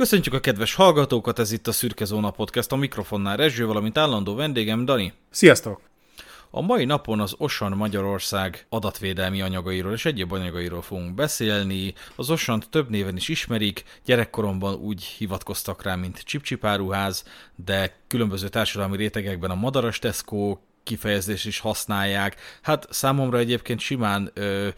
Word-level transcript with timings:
Köszöntjük 0.00 0.34
a 0.34 0.40
kedves 0.40 0.74
hallgatókat, 0.74 1.38
ez 1.38 1.52
itt 1.52 1.66
a 1.66 1.72
Szürke 1.72 2.04
Zóna 2.04 2.30
Podcast, 2.30 2.72
a 2.72 2.76
mikrofonnál 2.76 3.36
Rezső, 3.36 3.66
valamint 3.66 3.98
állandó 3.98 4.34
vendégem 4.34 4.84
Dani. 4.84 5.12
Sziasztok! 5.30 5.80
A 6.50 6.60
mai 6.60 6.84
napon 6.84 7.20
az 7.20 7.34
Osan 7.38 7.72
Magyarország 7.72 8.66
adatvédelmi 8.68 9.40
anyagairól 9.40 9.92
és 9.92 10.04
egyéb 10.04 10.32
anyagairól 10.32 10.82
fogunk 10.82 11.14
beszélni. 11.14 11.94
Az 12.16 12.30
Osant 12.30 12.68
több 12.70 12.90
néven 12.90 13.16
is 13.16 13.28
ismerik, 13.28 13.84
gyerekkoromban 14.04 14.74
úgy 14.74 15.02
hivatkoztak 15.02 15.82
rá, 15.82 15.94
mint 15.94 16.22
csipcsipáruház, 16.22 17.24
de 17.64 17.96
különböző 18.06 18.48
társadalmi 18.48 18.96
rétegekben 18.96 19.50
a 19.50 19.54
madaras 19.54 19.98
Tesco 19.98 20.58
kifejezést 20.82 21.46
is 21.46 21.58
használják. 21.58 22.36
Hát 22.62 22.86
számomra 22.90 23.38
egyébként 23.38 23.80
simán 23.80 24.30
ö, 24.34 24.68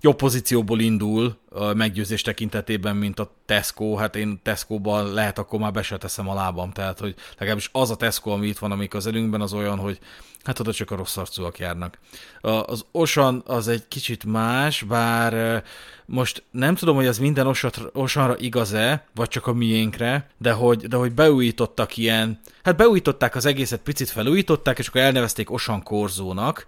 jobb 0.00 0.16
pozícióból 0.16 0.80
indul 0.80 1.36
a 1.50 1.72
meggyőzés 1.72 2.22
tekintetében, 2.22 2.96
mint 2.96 3.18
a 3.18 3.30
Tesco. 3.46 3.94
Hát 3.94 4.16
én 4.16 4.40
Tesco-ban 4.42 5.12
lehet, 5.12 5.38
akkor 5.38 5.58
már 5.58 5.72
be 5.72 5.82
se 5.82 5.98
a 6.16 6.34
lábam. 6.34 6.72
Tehát, 6.72 6.98
hogy 6.98 7.14
legalábbis 7.38 7.70
az 7.72 7.90
a 7.90 7.96
Tesco, 7.96 8.30
ami 8.30 8.46
itt 8.46 8.58
van 8.58 8.72
a 8.72 8.76
mi 8.76 8.86
közelünkben, 8.86 9.40
az 9.40 9.52
olyan, 9.52 9.78
hogy 9.78 9.98
hát 10.42 10.60
oda 10.60 10.72
csak 10.72 10.90
a 10.90 10.96
rossz 10.96 11.16
arcúak 11.16 11.58
járnak. 11.58 11.98
Az 12.40 12.84
Osan 12.92 13.42
az 13.46 13.68
egy 13.68 13.88
kicsit 13.88 14.24
más, 14.24 14.82
bár 14.82 15.62
most 16.06 16.42
nem 16.50 16.74
tudom, 16.74 16.96
hogy 16.96 17.06
ez 17.06 17.18
minden 17.18 17.54
Osanra 17.92 18.38
igaz-e, 18.38 19.06
vagy 19.14 19.28
csak 19.28 19.46
a 19.46 19.52
miénkre, 19.52 20.30
de 20.38 20.52
hogy, 20.52 20.86
de 20.86 20.96
hogy 20.96 21.12
beújítottak 21.12 21.96
ilyen, 21.96 22.40
hát 22.62 22.76
beújították 22.76 23.34
az 23.34 23.46
egészet, 23.46 23.80
picit 23.80 24.08
felújították, 24.08 24.78
és 24.78 24.88
akkor 24.88 25.00
elnevezték 25.00 25.50
Osan 25.50 25.82
korzónak, 25.82 26.66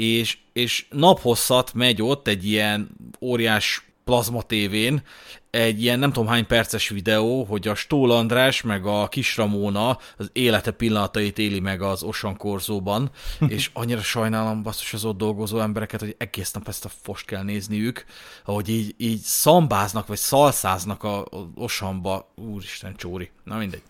és, 0.00 0.38
és 0.52 0.86
naphosszat 0.90 1.74
megy 1.74 2.02
ott 2.02 2.26
egy 2.26 2.46
ilyen 2.46 2.90
óriás 3.20 3.84
plazma 4.04 4.42
tévén 4.42 5.02
egy 5.50 5.82
ilyen 5.82 5.98
nem 5.98 6.12
tudom 6.12 6.28
hány 6.28 6.46
perces 6.46 6.88
videó, 6.88 7.44
hogy 7.44 7.68
a 7.68 7.74
Stól 7.74 8.10
András 8.10 8.62
meg 8.62 8.86
a 8.86 9.08
Kis 9.08 9.36
Ramóna 9.36 9.98
az 10.16 10.30
élete 10.32 10.70
pillanatait 10.70 11.38
éli 11.38 11.60
meg 11.60 11.82
az 11.82 12.02
Osan 12.02 12.36
korzóban, 12.36 13.10
és 13.48 13.70
annyira 13.72 14.00
sajnálom 14.00 14.62
basszus 14.62 14.94
az 14.94 15.04
ott 15.04 15.18
dolgozó 15.18 15.58
embereket, 15.58 16.00
hogy 16.00 16.14
egész 16.18 16.52
nap 16.52 16.68
ezt 16.68 16.84
a 16.84 16.90
fost 17.02 17.24
kell 17.24 17.42
nézniük, 17.42 18.04
ahogy 18.44 18.68
így, 18.68 18.94
így 18.96 19.20
szambáznak, 19.20 20.06
vagy 20.06 20.18
szalszáznak 20.18 21.02
a, 21.02 21.20
a 21.20 21.26
Osanba. 21.54 22.28
Úristen, 22.34 22.96
csóri. 22.96 23.30
Na 23.44 23.56
mindegy. 23.56 23.82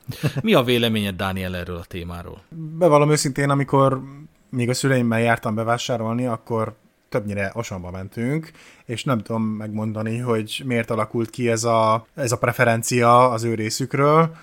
Mi 0.42 0.55
a 0.55 0.62
véleményed, 0.62 1.16
Dániel, 1.16 1.56
erről 1.56 1.77
a 1.77 1.84
témáról? 1.84 2.42
Bevallom 2.48 3.11
őszintén, 3.11 3.50
amikor 3.50 4.03
még 4.50 4.68
a 4.68 4.74
szüleimmel 4.74 5.20
jártam 5.20 5.54
bevásárolni, 5.54 6.26
akkor 6.26 6.74
többnyire 7.08 7.50
Osamba 7.54 7.90
mentünk, 7.90 8.50
és 8.84 9.04
nem 9.04 9.18
tudom 9.18 9.42
megmondani, 9.42 10.18
hogy 10.18 10.62
miért 10.66 10.90
alakult 10.90 11.30
ki 11.30 11.50
ez 11.50 11.64
a, 11.64 12.06
ez 12.14 12.32
a 12.32 12.38
preferencia 12.38 13.30
az 13.30 13.44
ő 13.44 13.54
részükről, 13.54 14.34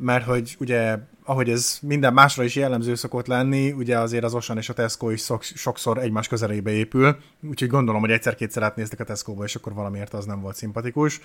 mert 0.00 0.24
hogy 0.24 0.56
ugye, 0.60 0.98
ahogy 1.24 1.50
ez 1.50 1.78
minden 1.82 2.12
másra 2.12 2.42
is 2.42 2.56
jellemző 2.56 2.94
szokott 2.94 3.26
lenni, 3.26 3.72
ugye 3.72 3.98
azért 3.98 4.24
az 4.24 4.34
Osan 4.34 4.56
és 4.56 4.68
a 4.68 4.72
Tesco 4.72 5.10
is 5.10 5.30
sokszor 5.40 5.98
egymás 5.98 6.28
közelébe 6.28 6.70
épül, 6.70 7.16
úgyhogy 7.48 7.68
gondolom, 7.68 8.00
hogy 8.00 8.10
egyszer-kétszer 8.10 8.62
átnéztek 8.62 9.00
a 9.00 9.04
Tesco-ba, 9.04 9.44
és 9.44 9.54
akkor 9.54 9.74
valamiért 9.74 10.14
az 10.14 10.24
nem 10.24 10.40
volt 10.40 10.56
szimpatikus. 10.56 11.20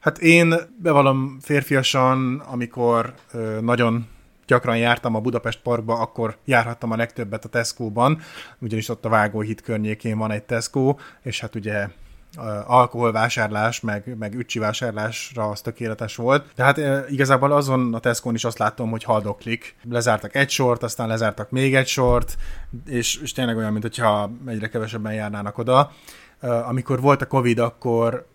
Hát 0.00 0.18
én 0.18 0.54
bevallom 0.82 1.38
férfiasan, 1.40 2.38
amikor 2.38 3.14
nagyon 3.60 4.06
gyakran 4.46 4.78
jártam 4.78 5.14
a 5.14 5.20
Budapest 5.20 5.60
Parkba, 5.62 5.98
akkor 5.98 6.36
járhattam 6.44 6.90
a 6.90 6.96
legtöbbet 6.96 7.44
a 7.44 7.48
Tesco-ban, 7.48 8.20
ugyanis 8.58 8.88
ott 8.88 9.04
a 9.04 9.08
Vágóhíd 9.08 9.60
környékén 9.60 10.18
van 10.18 10.30
egy 10.30 10.42
Tesco, 10.42 10.96
és 11.22 11.40
hát 11.40 11.54
ugye 11.54 11.88
alkoholvásárlás, 12.66 13.80
meg, 13.80 14.16
meg 14.18 14.34
ücsi 14.34 14.58
vásárlásra 14.58 15.48
az 15.48 15.60
tökéletes 15.60 16.16
volt. 16.16 16.46
De 16.54 16.64
hát 16.64 16.80
igazából 17.10 17.52
azon 17.52 17.94
a 17.94 17.98
tesco 17.98 18.30
is 18.30 18.44
azt 18.44 18.58
látom, 18.58 18.90
hogy 18.90 19.04
haldoklik. 19.04 19.76
Lezártak 19.90 20.34
egy 20.34 20.50
sort, 20.50 20.82
aztán 20.82 21.08
lezártak 21.08 21.50
még 21.50 21.74
egy 21.74 21.86
sort, 21.86 22.36
és, 22.86 23.16
és 23.16 23.32
tényleg 23.32 23.56
olyan, 23.56 23.72
mintha 23.72 24.30
egyre 24.46 24.68
kevesebben 24.68 25.14
járnának 25.14 25.58
oda. 25.58 25.92
Amikor 26.40 27.00
volt 27.00 27.22
a 27.22 27.26
Covid, 27.26 27.58
akkor 27.58 28.26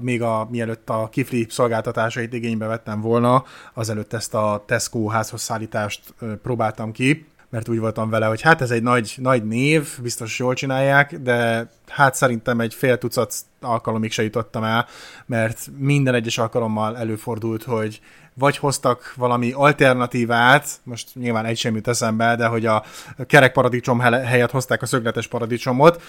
még 0.00 0.22
a, 0.22 0.48
mielőtt 0.50 0.90
a 0.90 1.08
kifli 1.10 1.46
szolgáltatásait 1.48 2.32
igénybe 2.32 2.66
vettem 2.66 3.00
volna, 3.00 3.44
azelőtt 3.74 4.12
ezt 4.12 4.34
a 4.34 4.64
Tesco 4.66 5.06
házhoz 5.06 5.40
szállítást 5.40 6.14
próbáltam 6.42 6.92
ki, 6.92 7.26
mert 7.50 7.68
úgy 7.68 7.78
voltam 7.78 8.10
vele, 8.10 8.26
hogy 8.26 8.40
hát 8.40 8.60
ez 8.60 8.70
egy 8.70 8.82
nagy, 8.82 9.14
nagy 9.16 9.44
név, 9.46 9.88
biztos 10.02 10.38
jól 10.38 10.54
csinálják, 10.54 11.18
de 11.18 11.70
hát 11.88 12.14
szerintem 12.14 12.60
egy 12.60 12.74
fél 12.74 12.98
tucat 12.98 13.34
alkalomig 13.60 14.12
se 14.12 14.22
jutottam 14.22 14.64
el, 14.64 14.86
mert 15.26 15.68
minden 15.76 16.14
egyes 16.14 16.38
alkalommal 16.38 16.98
előfordult, 16.98 17.62
hogy 17.62 18.00
vagy 18.34 18.56
hoztak 18.56 19.14
valami 19.16 19.52
alternatívát, 19.52 20.68
most 20.82 21.08
nyilván 21.14 21.44
egy 21.44 21.56
sem 21.56 21.74
jut 21.74 21.88
eszembe, 21.88 22.36
de 22.36 22.46
hogy 22.46 22.66
a 22.66 22.84
kerekparadicsom 23.26 24.00
helyett 24.00 24.50
hozták 24.50 24.82
a 24.82 24.86
szögletes 24.86 25.26
paradicsomot, 25.26 26.02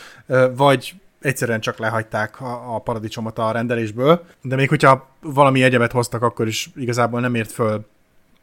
vagy 0.55 0.95
egyszerűen 1.19 1.59
csak 1.59 1.77
lehagyták 1.77 2.41
a, 2.41 2.75
a 2.75 2.79
paradicsomot 2.79 3.39
a 3.39 3.51
rendelésből, 3.51 4.25
de 4.41 4.55
még 4.55 4.69
hogyha 4.69 5.07
valami 5.21 5.63
egyebet 5.63 5.91
hoztak, 5.91 6.21
akkor 6.21 6.47
is 6.47 6.69
igazából 6.75 7.19
nem 7.19 7.35
ért 7.35 7.51
föl 7.51 7.85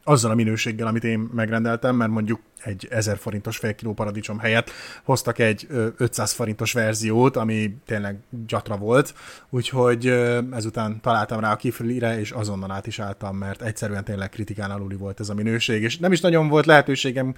azzal 0.07 0.31
a 0.31 0.35
minőséggel, 0.35 0.87
amit 0.87 1.03
én 1.03 1.19
megrendeltem, 1.19 1.95
mert 1.95 2.11
mondjuk 2.11 2.39
egy 2.63 2.87
1000 2.89 3.17
forintos 3.17 3.57
fél 3.57 3.75
kiló 3.75 3.93
paradicsom 3.93 4.39
helyett 4.39 4.71
hoztak 5.03 5.39
egy 5.39 5.67
500 5.97 6.31
forintos 6.31 6.73
verziót, 6.73 7.35
ami 7.35 7.77
tényleg 7.85 8.17
gyatra 8.47 8.77
volt, 8.77 9.13
úgyhogy 9.49 10.07
ezután 10.51 11.01
találtam 11.01 11.39
rá 11.39 11.51
a 11.51 11.55
kiflire, 11.55 12.19
és 12.19 12.31
azonnal 12.31 12.71
át 12.71 12.87
is 12.87 12.99
álltam, 12.99 13.35
mert 13.35 13.61
egyszerűen 13.61 14.03
tényleg 14.03 14.29
kritikán 14.29 14.71
aluli 14.71 14.95
volt 14.95 15.19
ez 15.19 15.29
a 15.29 15.33
minőség, 15.33 15.83
és 15.83 15.97
nem 15.97 16.11
is 16.11 16.21
nagyon 16.21 16.47
volt 16.47 16.65
lehetőségem 16.65 17.35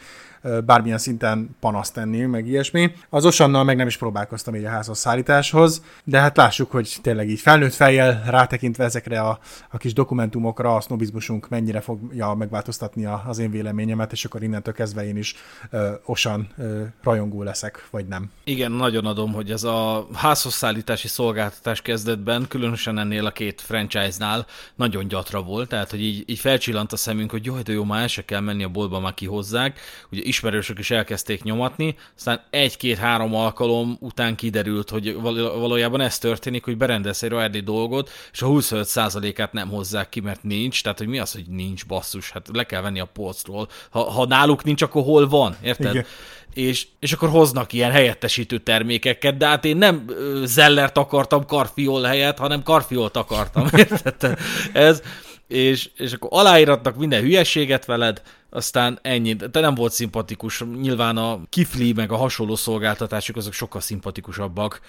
bármilyen 0.65 0.97
szinten 0.97 1.55
panaszt 1.59 1.93
tenni, 1.93 2.25
meg 2.25 2.47
ilyesmi. 2.47 2.91
Az 3.09 3.25
Osannal 3.25 3.63
meg 3.63 3.75
nem 3.75 3.87
is 3.87 3.97
próbálkoztam 3.97 4.55
így 4.55 4.63
a 4.63 4.69
házhoz 4.69 4.97
szállításhoz, 4.97 5.83
de 6.03 6.19
hát 6.19 6.37
lássuk, 6.37 6.71
hogy 6.71 6.97
tényleg 7.01 7.29
így 7.29 7.39
felnőtt 7.39 7.73
fejjel 7.73 8.23
rátekintve 8.25 8.83
ezekre 8.83 9.21
a, 9.21 9.39
a 9.69 9.77
kis 9.77 9.93
dokumentumokra 9.93 10.75
a 10.75 10.81
sznobizmusunk 10.81 11.49
mennyire 11.49 11.79
fogja 11.79 12.33
megváltoztatni 12.59 13.29
az 13.29 13.37
én 13.37 13.51
véleményemet, 13.51 14.11
és 14.11 14.25
akkor 14.25 14.43
innentől 14.43 14.73
kezdve 14.73 15.05
én 15.05 15.17
is 15.17 15.35
ö, 15.69 15.91
osan 16.05 16.47
ö, 16.57 16.83
rajongó 17.03 17.43
leszek, 17.43 17.87
vagy 17.91 18.07
nem. 18.07 18.31
Igen, 18.43 18.71
nagyon 18.71 19.05
adom, 19.05 19.33
hogy 19.33 19.51
ez 19.51 19.63
a 19.63 20.07
házhozszállítási 20.13 21.07
szolgáltatás 21.07 21.81
kezdetben, 21.81 22.45
különösen 22.47 22.97
ennél 22.97 23.25
a 23.25 23.31
két 23.31 23.61
franchise-nál 23.61 24.45
nagyon 24.75 25.07
gyatra 25.07 25.41
volt, 25.41 25.69
tehát 25.69 25.89
hogy 25.89 26.01
így, 26.01 26.23
így 26.25 26.39
felcsillant 26.39 26.91
a 26.91 26.97
szemünk, 26.97 27.31
hogy 27.31 27.45
jó, 27.45 27.55
de 27.55 27.71
jó, 27.71 27.83
már 27.83 28.01
el 28.01 28.07
se 28.07 28.25
kell 28.25 28.39
menni 28.39 28.63
a 28.63 28.69
boltba, 28.69 28.99
már 28.99 29.13
kihozzák. 29.13 29.79
Ugye 30.11 30.21
ismerősök 30.23 30.79
is 30.79 30.91
elkezdték 30.91 31.43
nyomatni, 31.43 31.95
aztán 32.15 32.41
egy-két-három 32.49 33.35
alkalom 33.35 33.97
után 33.99 34.35
kiderült, 34.35 34.89
hogy 34.89 35.13
valójában 35.21 36.01
ez 36.01 36.17
történik, 36.17 36.65
hogy 36.65 36.77
berendez 36.77 37.23
egy 37.23 37.29
royalty 37.29 37.59
dolgot, 37.59 38.09
és 38.31 38.41
a 38.41 38.47
25%-át 38.47 39.53
nem 39.53 39.69
hozzák 39.69 40.09
ki, 40.09 40.19
mert 40.19 40.43
nincs, 40.43 40.83
tehát 40.83 40.97
hogy 40.97 41.07
mi 41.07 41.19
az, 41.19 41.31
hogy 41.31 41.45
nincs 41.47 41.85
basszus, 41.85 42.31
hát 42.31 42.48
le 42.53 42.63
kell 42.63 42.81
venni 42.81 42.99
a 42.99 43.05
polcról. 43.05 43.67
Ha, 43.89 44.11
ha 44.11 44.25
náluk 44.25 44.63
nincs, 44.63 44.81
akkor 44.81 45.03
hol 45.03 45.27
van, 45.27 45.55
érted? 45.61 45.93
Igen. 45.93 46.05
És, 46.53 46.87
és 46.99 47.11
akkor 47.11 47.29
hoznak 47.29 47.73
ilyen 47.73 47.91
helyettesítő 47.91 48.57
termékeket, 48.57 49.37
de 49.37 49.47
hát 49.47 49.65
én 49.65 49.77
nem 49.77 50.05
zellert 50.43 50.97
akartam 50.97 51.45
karfiol 51.45 52.03
helyett, 52.03 52.37
hanem 52.37 52.63
karfiolt 52.63 53.17
akartam, 53.17 53.67
érted? 53.77 54.37
Ez, 54.73 55.01
és, 55.47 55.89
és 55.95 56.13
akkor 56.13 56.29
aláíratnak 56.31 56.95
minden 56.95 57.21
hülyeséget 57.21 57.85
veled, 57.85 58.21
aztán 58.49 58.99
ennyi, 59.01 59.33
de 59.33 59.59
nem 59.59 59.75
volt 59.75 59.91
szimpatikus. 59.91 60.63
Nyilván 60.81 61.17
a 61.17 61.39
kifli 61.49 61.93
meg 61.93 62.11
a 62.11 62.15
hasonló 62.15 62.55
szolgáltatások 62.55 63.35
azok 63.35 63.53
sokkal 63.53 63.81
szimpatikusabbak. 63.81 64.81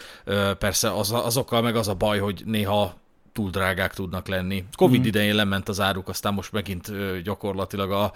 Persze 0.58 0.92
az, 0.92 1.12
azokkal 1.12 1.62
meg 1.62 1.76
az 1.76 1.88
a 1.88 1.94
baj, 1.94 2.18
hogy 2.18 2.42
néha 2.44 2.94
túl 3.32 3.50
drágák 3.50 3.94
tudnak 3.94 4.28
lenni. 4.28 4.64
Covid 4.76 5.00
mm. 5.00 5.04
idején 5.04 5.34
lement 5.34 5.68
az 5.68 5.80
áruk, 5.80 6.08
aztán 6.08 6.34
most 6.34 6.52
megint 6.52 6.92
gyakorlatilag 7.22 7.90
a, 7.90 8.12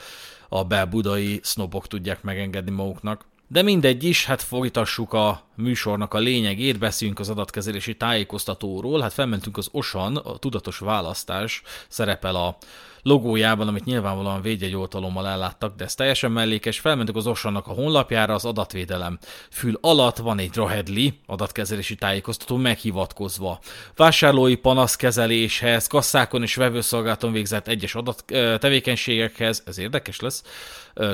a 0.48 0.64
belbudai 0.64 1.40
sznobok 1.42 1.86
tudják 1.86 2.22
megengedni 2.22 2.70
maguknak. 2.70 3.24
De 3.46 3.62
mindegy 3.62 4.04
is, 4.04 4.24
hát 4.24 4.42
folytassuk 4.42 5.12
a 5.12 5.42
műsornak 5.54 6.14
a 6.14 6.18
lényegét, 6.18 6.78
beszéljünk 6.78 7.20
az 7.20 7.28
adatkezelési 7.28 7.96
tájékoztatóról. 7.96 9.00
Hát 9.00 9.12
felmentünk 9.12 9.56
az 9.56 9.68
OSAN, 9.72 10.16
a 10.16 10.36
tudatos 10.36 10.78
választás 10.78 11.62
szerepel 11.88 12.34
a 12.34 12.56
logójában, 13.04 13.68
amit 13.68 13.84
nyilvánvalóan 13.84 14.42
védjegyoltalommal 14.42 15.28
elláttak, 15.28 15.76
de 15.76 15.84
ez 15.84 15.94
teljesen 15.94 16.32
mellékes. 16.32 16.78
Felmentünk 16.78 17.16
az 17.16 17.26
Osannak 17.26 17.66
a 17.66 17.72
honlapjára, 17.72 18.34
az 18.34 18.44
adatvédelem 18.44 19.18
fül 19.50 19.78
alatt 19.80 20.16
van 20.16 20.38
egy 20.38 20.54
Rahedli 20.54 21.20
adatkezelési 21.26 21.94
tájékoztató 21.94 22.56
meghivatkozva. 22.56 23.58
Vásárlói 23.96 24.54
panaszkezeléshez, 24.54 25.86
kasszákon 25.86 26.42
és 26.42 26.54
vevőszolgálaton 26.54 27.32
végzett 27.32 27.68
egyes 27.68 27.94
adat 27.94 28.24
tevékenységekhez, 28.58 29.62
ez 29.66 29.78
érdekes 29.78 30.20
lesz, 30.20 30.42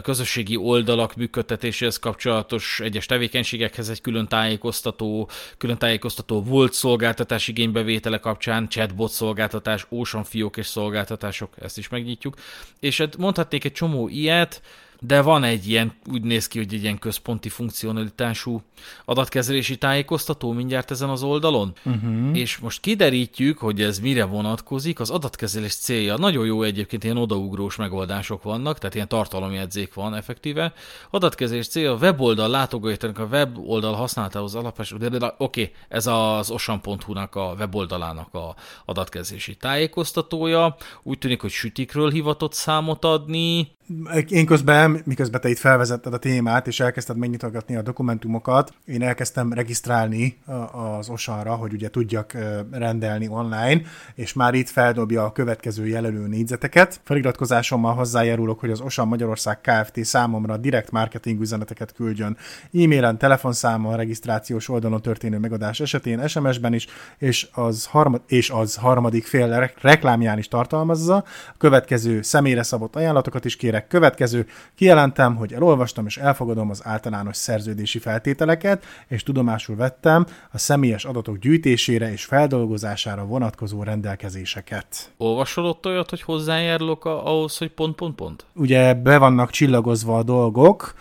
közösségi 0.02 0.56
oldalak 0.56 1.14
működtetéséhez 1.14 1.98
kapcsolatos 1.98 2.81
egyes 2.81 3.06
tevékenységekhez 3.06 3.88
egy 3.88 4.00
külön 4.00 4.28
tájékoztató, 4.28 5.28
külön 5.58 5.78
tájékoztató 5.78 6.42
volt 6.42 6.72
szolgáltatás 6.72 7.48
igénybevétele 7.48 8.19
kapcsán, 8.19 8.69
chatbot 8.69 9.10
szolgáltatás, 9.10 9.87
Ocean 9.88 10.25
fiók 10.25 10.56
és 10.56 10.66
szolgáltatások, 10.66 11.54
ezt 11.60 11.78
is 11.80 11.88
megnyitjuk. 11.88 12.36
És 12.80 12.98
hát 12.98 13.16
mondhatnék 13.16 13.64
egy 13.64 13.72
csomó 13.72 14.08
ilyet, 14.08 14.62
de 15.00 15.23
van 15.23 15.44
egy 15.44 15.69
ilyen, 15.69 15.93
úgy 16.12 16.23
néz 16.23 16.49
ki, 16.49 16.58
hogy 16.58 16.75
egy 16.75 16.82
ilyen 16.82 16.99
központi 16.99 17.49
funkcionalitású 17.49 18.62
adatkezelési 19.05 19.76
tájékoztató 19.76 20.52
mindjárt 20.52 20.91
ezen 20.91 21.08
az 21.08 21.23
oldalon, 21.23 21.73
uh-huh. 21.85 22.37
és 22.37 22.58
most 22.58 22.81
kiderítjük, 22.81 23.58
hogy 23.58 23.82
ez 23.82 23.99
mire 23.99 24.25
vonatkozik, 24.25 25.00
az 25.00 25.11
adatkezelés 25.11 25.75
célja. 25.75 26.17
Nagyon 26.17 26.47
jó 26.47 26.62
egyébként, 26.62 27.05
ilyen 27.05 27.17
odaugrós 27.17 27.76
megoldások 27.76 28.43
vannak, 28.43 28.79
tehát 28.79 28.94
ilyen 28.94 29.08
tartalomjegyzék 29.08 29.94
van 29.94 30.14
effektíve. 30.14 30.73
Adatkezelés 31.11 31.69
célja, 31.69 31.93
a 31.93 31.97
weboldal 31.97 32.49
látogatójának 32.49 33.19
a 33.19 33.37
weboldal 33.37 33.94
használatához 33.94 34.55
alapos, 34.55 34.93
oké, 34.93 35.29
okay, 35.38 35.73
ez 35.88 36.06
az 36.06 36.50
osan.hu-nak 36.50 37.35
a 37.35 37.55
weboldalának 37.58 38.35
a 38.35 38.55
adatkezelési 38.85 39.56
tájékoztatója. 39.56 40.76
Úgy 41.02 41.19
tűnik, 41.19 41.41
hogy 41.41 41.50
sütikről 41.50 42.11
hivatott 42.11 42.52
számot 42.52 43.05
adni, 43.05 43.79
én 44.28 44.46
közben, 44.46 45.00
miközben 45.04 45.40
te 45.40 45.48
itt 45.48 45.58
felvezetted 45.58 46.14
a 46.14 46.19
témát, 46.19 46.66
és 46.66 46.81
elkezdted 46.81 47.16
megnyitogatni 47.16 47.76
a 47.76 47.82
dokumentumokat, 47.82 48.72
én 48.84 49.02
elkezdtem 49.02 49.52
regisztrálni 49.52 50.38
az 50.72 51.08
osanra, 51.08 51.54
hogy 51.54 51.72
ugye 51.72 51.90
tudjak 51.90 52.37
rendelni 52.70 53.28
online, 53.28 53.81
és 54.14 54.32
már 54.32 54.54
itt 54.54 54.69
feldobja 54.69 55.25
a 55.25 55.32
következő 55.32 55.87
jelölő 55.87 56.26
négyzeteket. 56.26 57.00
Feliratkozásommal 57.04 57.94
hozzájárulok, 57.94 58.60
hogy 58.60 58.70
az 58.70 58.81
Osan 58.81 59.08
Magyarország 59.08 59.60
Kft. 59.60 60.04
számomra 60.04 60.56
direkt 60.56 60.90
marketing 60.90 61.40
üzeneteket 61.40 61.92
küldjön 61.92 62.37
e-mailen, 62.72 63.19
telefonszámon, 63.19 63.96
regisztrációs 63.96 64.69
oldalon 64.69 65.02
történő 65.02 65.38
megadás 65.38 65.81
esetén, 65.81 66.26
SMS-ben 66.26 66.75
is, 66.75 66.87
és 67.19 67.48
az, 67.52 67.87
harmad, 67.87 68.22
és 68.26 68.50
az 68.50 68.76
harmadik 68.76 69.25
fél 69.26 69.70
reklámján 69.81 70.38
is 70.38 70.48
tartalmazza. 70.48 71.16
A 71.48 71.54
következő 71.58 72.22
személyre 72.22 72.62
szabott 72.62 72.96
ajánlatokat 72.96 73.44
is 73.44 73.56
kérek 73.56 73.79
lépések 73.80 73.86
következő. 73.88 74.46
Kijelentem, 74.74 75.36
hogy 75.36 75.52
elolvastam 75.52 76.06
és 76.06 76.16
elfogadom 76.16 76.70
az 76.70 76.80
általános 76.84 77.36
szerződési 77.36 77.98
feltételeket, 77.98 78.84
és 79.08 79.22
tudomásul 79.22 79.76
vettem 79.76 80.26
a 80.52 80.58
személyes 80.58 81.04
adatok 81.04 81.38
gyűjtésére 81.38 82.12
és 82.12 82.24
feldolgozására 82.24 83.24
vonatkozó 83.24 83.82
rendelkezéseket. 83.82 85.12
Olvasol 85.16 85.64
ott 85.64 85.86
olyat, 85.86 86.10
hogy 86.10 86.22
hozzájárulok 86.22 87.04
ahhoz, 87.04 87.58
hogy 87.58 87.70
pont, 87.70 87.94
pont, 87.94 88.14
pont? 88.14 88.44
Ugye 88.54 88.94
be 88.94 89.18
vannak 89.18 89.50
csillagozva 89.50 90.18
a 90.18 90.22
dolgok, 90.22 90.94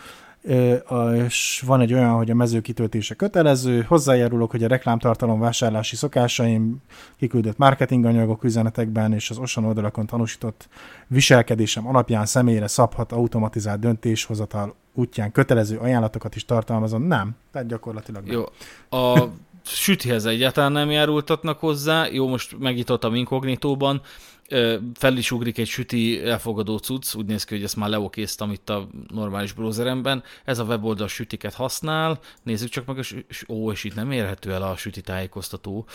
és 1.25 1.63
van 1.65 1.81
egy 1.81 1.93
olyan, 1.93 2.15
hogy 2.15 2.31
a 2.31 2.35
mező 2.35 2.61
kitöltése 2.61 3.15
kötelező, 3.15 3.81
hozzájárulok, 3.81 4.51
hogy 4.51 4.63
a 4.63 4.67
reklámtartalom 4.67 5.39
vásárlási 5.39 5.95
szokásaim, 5.95 6.81
kiküldött 7.17 7.57
marketinganyagok 7.57 8.43
üzenetekben 8.43 9.13
és 9.13 9.29
az 9.29 9.37
Osan 9.37 9.65
oldalakon 9.65 10.05
tanúsított 10.05 10.67
viselkedésem 11.07 11.87
alapján 11.87 12.25
személyre 12.25 12.67
szabhat 12.67 13.11
automatizált 13.11 13.79
döntéshozatal 13.79 14.75
útján 14.93 15.31
kötelező 15.31 15.77
ajánlatokat 15.77 16.35
is 16.35 16.45
tartalmazom. 16.45 17.03
Nem, 17.03 17.35
tehát 17.51 17.67
gyakorlatilag 17.67 18.25
nem. 18.25 18.35
Jó. 18.35 18.43
A 18.99 19.23
sütihez 19.63 20.25
egyáltalán 20.25 20.71
nem 20.71 20.89
járultatnak 20.89 21.59
hozzá. 21.59 22.05
Jó, 22.11 22.27
most 22.27 22.59
megnyitottam 22.59 23.15
inkognitóban, 23.15 24.01
fel 24.93 25.17
is 25.17 25.31
ugrik 25.31 25.57
egy 25.57 25.67
süti 25.67 26.21
elfogadó 26.23 26.77
cucc, 26.77 27.15
úgy 27.15 27.25
néz 27.25 27.43
ki, 27.43 27.53
hogy 27.55 27.63
ezt 27.63 27.75
már 27.75 27.89
leokéztam 27.89 28.51
itt 28.51 28.69
a 28.69 28.87
normális 29.07 29.51
browseremben. 29.51 30.23
Ez 30.45 30.59
a 30.59 30.63
weboldal 30.63 31.07
sütiket 31.07 31.53
használ, 31.53 32.19
nézzük 32.43 32.69
csak 32.69 32.85
meg, 32.85 32.97
a 32.97 33.03
ó, 33.47 33.71
és 33.71 33.83
itt 33.83 33.95
nem 33.95 34.11
érhető 34.11 34.51
el 34.51 34.61
a 34.61 34.75
süti 34.75 35.01
tájékoztató. 35.01 35.85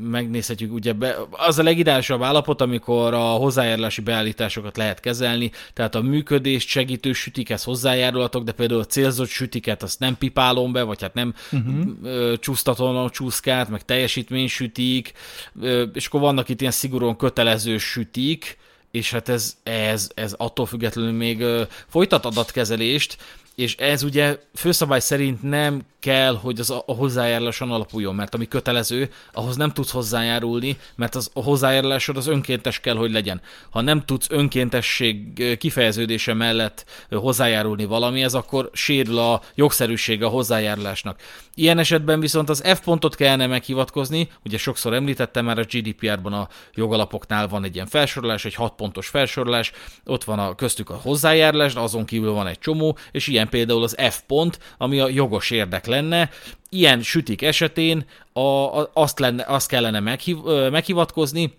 Megnézhetjük, 0.00 0.72
ugye 0.72 0.92
be, 0.92 1.16
az 1.30 1.58
a 1.58 1.62
legidálisabb 1.62 2.22
állapot, 2.22 2.60
amikor 2.60 3.14
a 3.14 3.24
hozzájárulási 3.24 4.00
beállításokat 4.00 4.76
lehet 4.76 5.00
kezelni, 5.00 5.50
tehát 5.72 5.94
a 5.94 6.02
működést 6.02 6.68
segítő 6.68 7.12
sütikhez 7.12 7.64
hozzájárulatok, 7.64 8.44
de 8.44 8.52
például 8.52 8.80
a 8.80 8.84
célzott 8.84 9.28
sütiket 9.28 9.82
azt 9.82 9.98
nem 9.98 10.18
pipálom 10.18 10.72
be, 10.72 10.82
vagy 10.82 11.02
hát 11.02 11.14
nem 11.14 11.34
uh-huh. 11.52 12.38
csúsztatom 12.38 12.96
a 12.96 13.10
csúszkát, 13.10 13.68
meg 13.68 13.84
teljesítménysütik, 13.84 15.12
és 15.92 16.06
akkor 16.06 16.20
vannak 16.20 16.48
itt 16.48 16.60
ilyen 16.60 16.72
szigorúan 16.72 17.16
kötelező 17.16 17.63
sütik, 17.78 18.56
és 18.90 19.10
hát 19.10 19.28
ez, 19.28 19.56
ez, 19.62 20.10
ez 20.14 20.32
attól 20.32 20.66
függetlenül 20.66 21.12
még 21.12 21.44
folytat 21.88 22.24
adatkezelést, 22.24 23.16
és 23.54 23.76
ez 23.76 24.02
ugye 24.02 24.38
főszabály 24.54 25.00
szerint 25.00 25.42
nem 25.42 25.82
kell, 26.00 26.36
hogy 26.36 26.60
az 26.60 26.70
a 26.70 26.84
hozzájáruláson 26.86 27.70
alapuljon, 27.70 28.14
mert 28.14 28.34
ami 28.34 28.48
kötelező, 28.48 29.10
ahhoz 29.32 29.56
nem 29.56 29.70
tudsz 29.70 29.90
hozzájárulni, 29.90 30.76
mert 30.96 31.14
az 31.14 31.30
a 31.32 31.42
hozzájárulásod 31.42 32.16
az 32.16 32.26
önkéntes 32.26 32.80
kell, 32.80 32.96
hogy 32.96 33.12
legyen. 33.12 33.40
Ha 33.70 33.80
nem 33.80 34.04
tudsz 34.04 34.26
önkéntesség 34.30 35.56
kifejeződése 35.58 36.34
mellett 36.34 36.84
hozzájárulni 37.10 37.84
valamihez, 37.84 38.34
akkor 38.34 38.70
sérül 38.72 39.18
a 39.18 39.42
jogszerűség 39.54 40.22
a 40.22 40.28
hozzájárulásnak. 40.28 41.20
Ilyen 41.54 41.78
esetben 41.78 42.20
viszont 42.20 42.48
az 42.48 42.62
F 42.74 42.80
pontot 42.80 43.14
kellene 43.14 43.46
meghivatkozni, 43.46 44.30
ugye 44.44 44.58
sokszor 44.58 44.94
említettem 44.94 45.44
már 45.44 45.58
a 45.58 45.64
GDPR-ban 45.64 46.32
a 46.32 46.48
jogalapoknál 46.74 47.48
van 47.48 47.64
egy 47.64 47.74
ilyen 47.74 47.86
felsorolás, 47.86 48.44
egy 48.44 48.54
6 48.54 48.74
pontos 48.74 49.08
felsorolás, 49.08 49.72
ott 50.04 50.24
van 50.24 50.38
a 50.38 50.54
köztük 50.54 50.90
a 50.90 51.00
hozzájárulás, 51.02 51.74
azon 51.74 52.04
kívül 52.04 52.32
van 52.32 52.46
egy 52.46 52.58
csomó, 52.58 52.98
és 53.10 53.26
ilyen 53.26 53.43
például 53.48 53.82
az 53.82 53.96
F 54.10 54.20
pont, 54.26 54.58
ami 54.78 55.00
a 55.00 55.08
jogos 55.08 55.50
érdek 55.50 55.86
lenne. 55.86 56.30
Ilyen 56.68 57.02
sütik 57.02 57.42
esetén 57.42 58.04
a, 58.32 58.40
a, 58.40 58.90
azt, 58.92 59.18
lenne, 59.18 59.44
azt 59.46 59.68
kellene 59.68 60.00
meghiv, 60.00 60.36
meghivatkozni, 60.70 61.52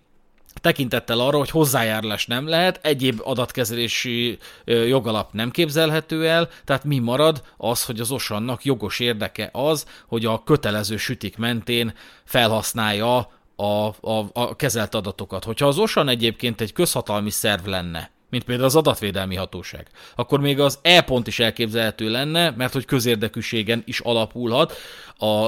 tekintettel 0.62 1.20
arra, 1.20 1.38
hogy 1.38 1.50
hozzájárulás 1.50 2.26
nem 2.26 2.48
lehet, 2.48 2.80
egyéb 2.86 3.22
adatkezelési 3.24 4.38
jogalap 4.66 5.34
nem 5.34 5.52
képzelhető 5.52 6.28
el, 6.28 6.50
tehát 6.64 6.84
mi 6.84 7.00
marad 7.00 7.44
az, 7.58 7.84
hogy 7.84 8.00
az 8.00 8.12
osannak 8.12 8.64
jogos 8.64 9.00
érdeke 9.00 9.50
az, 9.52 9.86
hogy 10.08 10.26
a 10.26 10.44
kötelező 10.44 10.98
sütik 10.98 11.38
mentén 11.38 11.94
felhasználja 12.24 13.18
a, 13.56 13.64
a, 13.64 14.30
a 14.34 14.56
kezelt 14.56 14.96
adatokat. 14.96 15.44
Hogyha 15.44 15.68
az 15.68 15.78
OSAN 15.78 16.07
egyébként 16.07 16.62
egy 16.62 16.74
közhatalmi 16.74 17.30
szerv 17.30 17.66
lenne, 17.66 18.12
mint 18.35 18.47
például 18.47 18.68
az 18.68 18.75
adatvédelmi 18.75 19.35
hatóság, 19.35 19.87
akkor 20.15 20.39
még 20.39 20.59
az 20.59 20.80
E-pont 20.81 21.27
is 21.27 21.39
elképzelhető 21.39 22.09
lenne, 22.09 22.49
mert 22.49 22.73
hogy 22.73 22.85
közérdekűségen 22.85 23.83
is 23.85 23.99
alapulhat 23.99 24.73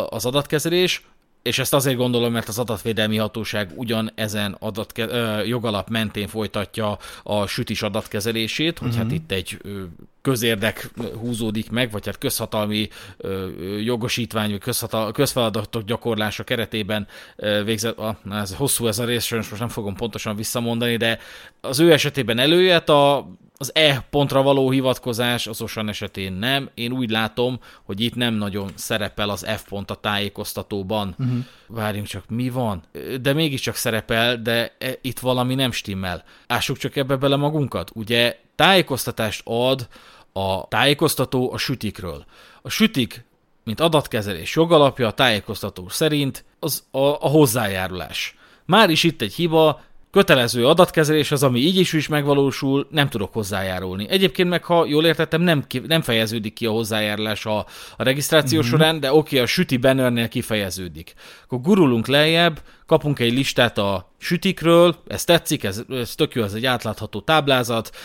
az 0.10 0.26
adatkezelés, 0.26 1.02
és 1.48 1.60
ezt 1.60 1.74
azért 1.74 1.98
gondolom, 1.98 2.32
mert 2.32 2.48
az 2.48 2.60
adatvédelmi 2.60 3.18
hatóság 3.18 3.72
ugyan 3.76 4.12
ezen 4.16 4.56
adatke- 4.60 5.12
ö, 5.12 5.44
jogalap 5.44 5.90
mentén 5.90 6.28
folytatja 6.28 6.98
a 7.24 7.46
sütis 7.46 7.82
adatkezelését, 7.82 8.78
hogy 8.78 8.88
uh-huh. 8.88 9.04
hát 9.04 9.12
mhm. 9.12 9.22
itt 9.22 9.32
egy 9.32 9.58
ö, 9.62 9.84
közérdek 10.22 10.90
húzódik 11.20 11.70
meg, 11.70 11.92
vagy 11.92 12.06
hát 12.06 12.18
közhatalmi 12.18 12.88
ö, 13.18 13.48
jogosítvány, 13.80 14.50
vagy 14.50 14.60
közhatal- 14.60 15.14
közfeladatok 15.14 15.84
gyakorlása 15.84 16.44
keretében 16.44 17.08
ö, 17.36 17.64
végzett, 17.64 17.98
ah, 17.98 18.16
ez 18.32 18.56
hosszú 18.56 18.88
ez 18.88 19.00
a 19.00 19.06
rész, 19.06 19.32
most 19.32 19.60
nem 19.60 19.70
fogom 19.70 19.96
pontosan 19.96 20.36
visszamondani, 20.36 20.98
de 20.98 21.20
az 21.62 21.80
ő 21.80 21.92
esetében 21.92 22.40
előjött 22.40 22.90
a 22.90 23.28
az 23.58 23.76
E 23.76 24.06
pontra 24.10 24.42
való 24.42 24.72
hivatkozás 24.72 25.48
az 25.48 25.62
Osan 25.62 25.90
esetén 25.90 26.34
nem. 26.34 26.70
Én 26.74 26.92
úgy 26.92 27.10
látom, 27.10 27.60
hogy 27.84 28.02
itt 28.02 28.16
nem 28.16 28.34
nagyon 28.34 28.72
szerepel 28.76 29.30
az 29.30 29.46
F 29.58 29.68
pont 29.70 29.92
a 29.92 29.96
tájékoztatóban. 29.96 31.16
Uh-huh. 31.20 31.38
Várjunk 31.68 32.08
csak, 32.08 32.30
mi 32.30 32.50
van? 32.50 32.84
De 33.22 33.34
mégiscsak 33.34 33.76
szerepel, 33.76 34.42
de 34.42 34.76
e, 34.80 34.98
itt 35.02 35.20
valami 35.20 35.56
nem 35.56 35.72
stimmel. 35.72 36.24
Ássuk 36.48 36.78
csak 36.78 36.96
ebbe 36.96 37.16
bele 37.16 37.36
magunkat. 37.36 37.92
Ugye 37.94 38.40
tájékoztatást 38.56 39.42
ad 39.46 39.88
a 40.34 40.68
tájékoztató 40.68 41.52
a 41.54 41.58
sütikről. 41.58 42.26
A 42.62 42.70
sütik, 42.70 43.26
mint 43.64 43.80
adatkezelés 43.80 44.56
jogalapja 44.56 45.08
a 45.08 45.14
tájékoztató 45.14 45.90
szerint 45.90 46.46
az 46.60 46.84
a, 46.92 47.00
a 47.00 47.28
hozzájárulás. 47.28 48.36
Már 48.66 48.90
is 48.90 49.04
itt 49.04 49.22
egy 49.22 49.34
hiba, 49.34 49.82
kötelező 50.12 50.68
adatkezelés 50.68 51.32
az, 51.32 51.44
ami 51.44 51.60
így 51.60 51.78
is 51.78 51.94
is 51.94 52.08
megvalósul, 52.08 52.88
nem 52.92 53.10
tudok 53.10 53.34
hozzájárulni. 53.34 54.10
Egyébként 54.10 54.50
meg, 54.50 54.64
ha 54.64 54.86
jól 54.86 55.06
értettem, 55.06 55.42
nem, 55.42 55.66
nem 55.88 56.02
fejeződik 56.02 56.54
ki 56.54 56.66
a 56.66 56.72
hozzájárulás 56.72 57.46
a, 57.46 57.58
a 57.98 58.04
regisztráció 58.04 58.60
mm-hmm. 58.60 58.70
során, 58.70 59.00
de 59.00 59.14
oké, 59.14 59.18
okay, 59.18 59.40
a 59.40 59.46
süti 59.46 59.78
bannernél 59.78 60.28
kifejeződik. 60.28 61.14
Akkor 61.44 61.62
gurulunk 61.62 62.08
lejjebb, 62.08 62.60
kapunk 62.88 63.20
egy 63.20 63.34
listát 63.34 63.78
a 63.78 64.12
sütikről, 64.20 64.96
ez 65.08 65.24
tetszik, 65.24 65.64
ez, 65.64 65.84
ez 65.90 66.16
tök 66.16 66.34
jó, 66.34 66.44
ez 66.44 66.54
egy 66.54 66.66
átlátható 66.66 67.22
táblázat, 67.22 67.96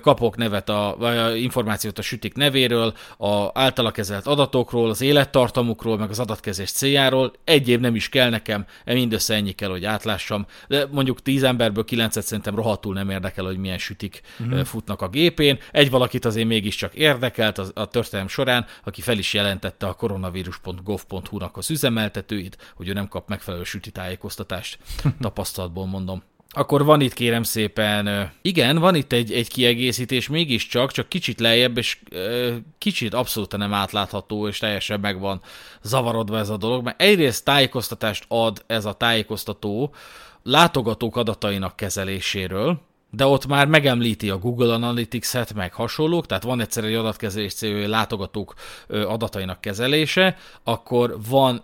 kapok 0.00 0.36
nevet 0.36 0.68
a, 0.68 0.94
vagy 0.98 1.42
információt 1.42 1.98
a 1.98 2.02
sütik 2.02 2.34
nevéről, 2.34 2.94
a 3.18 3.60
általa 3.60 3.90
kezelt 3.90 4.26
adatokról, 4.26 4.90
az 4.90 5.00
élettartamukról, 5.00 5.98
meg 5.98 6.10
az 6.10 6.18
adatkezés 6.18 6.70
céljáról, 6.70 7.32
egy 7.44 7.68
év 7.68 7.80
nem 7.80 7.94
is 7.94 8.08
kell 8.08 8.30
nekem, 8.30 8.66
e 8.84 8.92
mindössze 8.92 9.34
ennyi 9.34 9.52
kell, 9.52 9.70
hogy 9.70 9.84
átlássam, 9.84 10.46
de 10.68 10.86
mondjuk 10.90 11.22
tíz 11.22 11.42
emberből 11.42 11.84
kilencet 11.84 12.24
szerintem 12.24 12.54
rohadtul 12.54 12.94
nem 12.94 13.10
érdekel, 13.10 13.44
hogy 13.44 13.58
milyen 13.58 13.78
sütik 13.78 14.20
uh-huh. 14.40 14.64
futnak 14.64 15.02
a 15.02 15.08
gépén, 15.08 15.58
egy 15.72 15.90
valakit 15.90 16.24
azért 16.24 16.46
mégiscsak 16.46 16.94
érdekelt 16.94 17.58
a, 17.58 17.66
a 17.74 17.86
történelem 17.86 18.28
során, 18.28 18.66
aki 18.84 19.00
fel 19.00 19.18
is 19.18 19.34
jelentette 19.34 19.86
a 19.86 19.94
koronavírus.gov.hu-nak 19.94 21.56
az 21.56 21.70
üzemeltetőit, 21.70 22.72
hogy 22.74 22.88
ő 22.88 22.92
nem 22.92 23.08
kap 23.08 23.28
megfelelő 23.28 23.64
süti 23.64 23.90
tájékoztatást, 23.90 24.31
tapasztalatból 25.20 25.86
mondom. 25.86 26.22
Akkor 26.54 26.84
van 26.84 27.00
itt 27.00 27.12
kérem 27.12 27.42
szépen, 27.42 28.32
igen, 28.42 28.78
van 28.78 28.94
itt 28.94 29.12
egy, 29.12 29.32
egy 29.32 29.48
kiegészítés 29.48 30.28
mégiscsak, 30.28 30.92
csak 30.92 31.08
kicsit 31.08 31.40
lejjebb, 31.40 31.78
és 31.78 31.98
kicsit 32.78 33.14
abszolút 33.14 33.56
nem 33.56 33.72
átlátható, 33.72 34.48
és 34.48 34.58
teljesen 34.58 35.00
meg 35.00 35.20
van 35.20 35.40
zavarodva 35.82 36.38
ez 36.38 36.48
a 36.48 36.56
dolog, 36.56 36.84
mert 36.84 37.00
egyrészt 37.00 37.44
tájékoztatást 37.44 38.24
ad 38.28 38.64
ez 38.66 38.84
a 38.84 38.92
tájékoztató 38.92 39.94
látogatók 40.42 41.16
adatainak 41.16 41.76
kezeléséről, 41.76 42.80
de 43.10 43.26
ott 43.26 43.46
már 43.46 43.66
megemlíti 43.66 44.30
a 44.30 44.38
Google 44.38 44.74
Analytics-et, 44.74 45.54
meg 45.54 45.72
hasonlók, 45.72 46.26
tehát 46.26 46.42
van 46.42 46.60
egyszer 46.60 46.84
egy 46.84 46.94
adatkezelés 46.94 47.54
célja, 47.54 47.88
látogatók 47.88 48.54
adatainak 48.88 49.60
kezelése, 49.60 50.36
akkor 50.62 51.16
van 51.28 51.62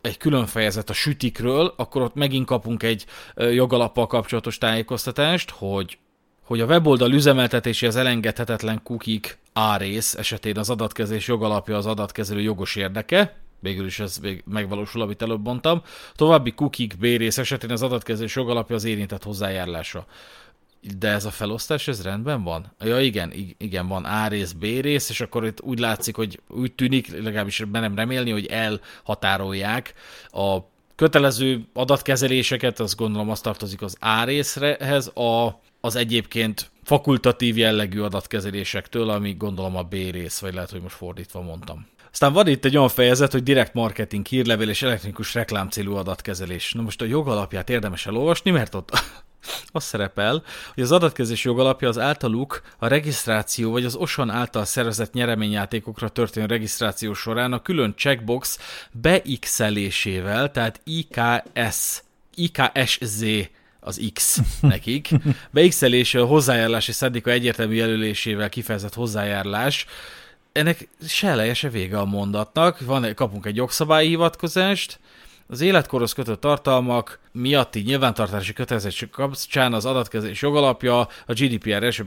egy 0.00 0.16
külön 0.16 0.46
fejezet 0.46 0.90
a 0.90 0.92
sütikről, 0.92 1.74
akkor 1.76 2.02
ott 2.02 2.14
megint 2.14 2.46
kapunk 2.46 2.82
egy 2.82 3.06
jogalappal 3.36 4.06
kapcsolatos 4.06 4.58
tájékoztatást, 4.58 5.50
hogy 5.50 5.98
hogy 6.48 6.60
a 6.60 6.66
weboldal 6.66 7.12
üzemeltetéséhez 7.12 7.96
elengedhetetlen 7.96 8.80
kukik 8.82 9.38
A 9.52 9.76
rész 9.76 10.14
esetén 10.14 10.58
az 10.58 10.70
adatkezés 10.70 11.26
jogalapja 11.26 11.76
az 11.76 11.86
adatkezelő 11.86 12.40
jogos 12.40 12.76
érdeke, 12.76 13.36
végül 13.60 13.86
is 13.86 14.00
ez 14.00 14.20
megvalósul, 14.44 15.02
amit 15.02 15.22
előbb 15.22 15.44
mondtam. 15.44 15.82
További 16.14 16.52
kukik 16.52 16.98
B 16.98 17.02
rész 17.02 17.38
esetén 17.38 17.70
az 17.70 17.82
adatkezés 17.82 18.36
jogalapja 18.36 18.76
az 18.76 18.84
érintett 18.84 19.22
hozzájárulása. 19.22 20.06
De 20.98 21.08
ez 21.08 21.24
a 21.24 21.30
felosztás, 21.30 21.88
ez 21.88 22.02
rendben 22.02 22.42
van? 22.42 22.72
Ja 22.80 23.00
igen, 23.00 23.32
igen, 23.58 23.88
van 23.88 24.04
A 24.04 24.28
rész, 24.28 24.52
B 24.52 24.62
rész, 24.62 25.10
és 25.10 25.20
akkor 25.20 25.46
itt 25.46 25.62
úgy 25.62 25.78
látszik, 25.78 26.16
hogy 26.16 26.40
úgy 26.48 26.72
tűnik, 26.72 27.22
legalábbis 27.22 27.64
bennem 27.64 27.94
remélni, 27.94 28.30
hogy 28.30 28.46
elhatárolják 28.46 29.94
a 30.30 30.58
kötelező 30.94 31.64
adatkezeléseket, 31.72 32.80
azt 32.80 32.96
gondolom 32.96 33.30
azt 33.30 33.42
tartozik 33.42 33.82
az 33.82 33.96
A 34.00 34.24
részhez, 34.24 35.06
a, 35.06 35.60
az 35.80 35.96
egyébként 35.96 36.70
fakultatív 36.82 37.56
jellegű 37.56 38.00
adatkezelésektől, 38.00 39.10
ami 39.10 39.34
gondolom 39.34 39.76
a 39.76 39.82
B 39.82 39.92
rész, 39.92 40.38
vagy 40.38 40.54
lehet, 40.54 40.70
hogy 40.70 40.82
most 40.82 40.94
fordítva 40.94 41.40
mondtam. 41.40 41.86
Aztán 42.12 42.32
van 42.32 42.46
itt 42.46 42.64
egy 42.64 42.76
olyan 42.76 42.88
fejezet, 42.88 43.32
hogy 43.32 43.42
direkt 43.42 43.74
marketing, 43.74 44.26
hírlevél 44.26 44.68
és 44.68 44.82
elektronikus 44.82 45.34
reklámcélú 45.34 45.94
adatkezelés. 45.94 46.72
Na 46.72 46.82
most 46.82 47.00
a 47.00 47.04
jogalapját 47.04 47.70
érdemes 47.70 48.06
elolvasni, 48.06 48.50
mert 48.50 48.74
ott 48.74 48.90
az 49.66 49.84
szerepel, 49.84 50.42
hogy 50.74 50.82
az 50.82 50.92
adatkezés 50.92 51.44
jogalapja 51.44 51.88
az 51.88 51.98
általuk 51.98 52.62
a 52.78 52.86
regisztráció 52.86 53.70
vagy 53.70 53.84
az 53.84 53.94
OSON 53.94 54.30
által 54.30 54.64
szervezett 54.64 55.12
nyereményjátékokra 55.12 56.08
történő 56.08 56.46
regisztráció 56.46 57.14
során 57.14 57.52
a 57.52 57.62
külön 57.62 57.94
checkbox 57.96 58.58
beixelésével, 58.92 60.50
tehát 60.50 60.80
IKS, 60.84 62.02
IKSZ 62.34 63.24
az 63.80 64.10
X 64.12 64.40
nekik. 64.60 65.08
Beixelése 65.50 66.20
a 66.20 66.26
hozzájárulási 66.26 66.92
szendika 66.92 67.30
egyértelmű 67.30 67.74
jelölésével 67.74 68.48
kifejezett 68.48 68.94
hozzájárulás, 68.94 69.86
ennek 70.52 70.88
se 71.06 71.28
eleje, 71.28 71.54
se 71.54 71.68
vége 71.68 71.98
a 71.98 72.04
mondatnak. 72.04 72.80
Van, 72.80 73.14
kapunk 73.14 73.46
egy 73.46 73.56
jogszabályi 73.56 74.08
hivatkozást, 74.08 75.00
az 75.50 75.60
életkorhoz 75.60 76.12
kötött 76.12 76.40
tartalmak 76.40 77.18
miatti 77.32 77.80
nyilvántartási 77.80 78.52
kötelezettség 78.52 79.10
kapcsán 79.10 79.72
az 79.72 79.84
adatkezés 79.84 80.42
jogalapja 80.42 80.98
a 81.00 81.32
GDPR 81.32 81.82
első 81.82 82.04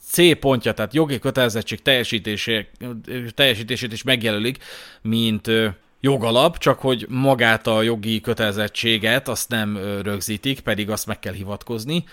C 0.00 0.38
pontja, 0.38 0.72
tehát 0.72 0.94
jogi 0.94 1.18
kötelezettség 1.18 1.82
teljesítését 3.34 3.92
is 3.92 4.02
megjelölik, 4.02 4.58
mint 5.02 5.50
jogalap, 6.00 6.58
csak 6.58 6.78
hogy 6.78 7.06
magát 7.08 7.66
a 7.66 7.82
jogi 7.82 8.20
kötelezettséget 8.20 9.28
azt 9.28 9.48
nem 9.48 9.76
rögzítik, 10.02 10.60
pedig 10.60 10.90
azt 10.90 11.06
meg 11.06 11.18
kell 11.18 11.32
hivatkozni. 11.32 12.04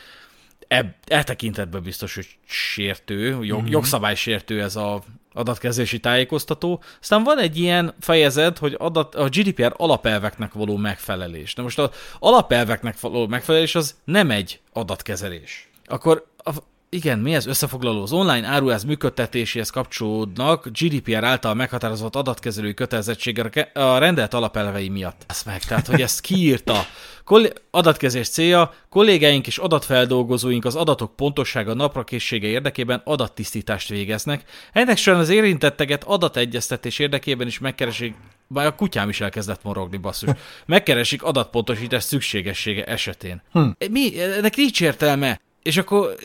E, 0.68 0.98
e 1.08 1.24
tekintetben 1.24 1.84
biztos, 1.84 2.16
hogy 2.16 2.28
sértő, 2.46 3.44
jog, 3.44 3.62
mm-hmm. 3.62 3.72
jogszabálysértő 3.72 4.62
ez 4.62 4.76
a 4.76 5.04
adatkezési 5.34 6.00
tájékoztató. 6.00 6.84
Aztán 7.02 7.24
van 7.24 7.40
egy 7.40 7.58
ilyen 7.58 7.94
fejezet, 8.00 8.58
hogy 8.58 8.76
adat, 8.80 9.16
a 9.16 9.30
GDPR 9.30 9.74
alapelveknek 9.78 10.54
való 10.54 10.78
megfelelés. 10.78 11.54
Na 11.54 11.64
most 11.64 11.80
az 11.80 11.90
alapelveknek 12.20 13.00
való 13.00 13.28
megfelelés 13.28 13.76
az 13.76 13.96
nem 14.04 14.32
egy 14.32 14.60
adatkezelés. 14.74 15.70
Akkor 15.86 16.26
a, 16.38 16.52
igen, 16.94 17.20
mi 17.20 17.34
ez 17.34 17.46
összefoglaló? 17.46 18.02
Az 18.02 18.12
online 18.12 18.48
áruház 18.48 18.84
működtetéséhez 18.84 19.70
kapcsolódnak 19.70 20.68
GDPR 20.68 21.24
által 21.24 21.54
meghatározott 21.54 22.16
adatkezelői 22.16 22.74
kötelezettséggel 22.74 23.50
a 23.74 23.98
rendelt 23.98 24.34
alapelvei 24.34 24.90
miatt. 24.90 25.24
Ez 25.28 25.44
meg, 25.46 25.64
tehát 25.64 25.88
hogy 25.88 26.02
ezt 26.02 26.22
kiírta. 26.22 26.86
Koll- 27.32 27.54
adatkezés 27.70 28.30
célja, 28.30 28.74
kollégáink 28.90 29.48
és 29.48 29.58
adatfeldolgozóink 29.58 30.66
az 30.66 30.76
adatok 30.76 31.16
pontossága 31.16 31.74
naprakészsége 31.74 32.48
érdekében 32.48 33.02
adattisztítást 33.06 33.90
végeznek. 33.90 34.44
Ennek 34.74 34.98
során 34.98 35.20
az 35.20 35.30
érintetteket 35.30 36.04
adategyeztetés 36.04 37.00
érdekében 37.00 37.48
is 37.48 37.60
megkeresik, 37.60 38.16
bár 38.48 38.66
a 38.66 38.76
kutyám 38.76 39.10
is 39.10 39.22
elkezdett 39.22 39.64
morogni, 39.64 39.98
basszus. 39.98 40.30
Megkeresik 40.66 41.24
adatpontosítás 41.24 42.04
szükségessége 42.04 42.84
esetén. 42.84 43.42
Hm. 43.52 43.70
Mi? 43.92 44.22
Ennek 44.22 44.56
nincs 44.56 44.82
értelme. 44.82 45.40
És 45.64 45.78
akkor 45.78 46.16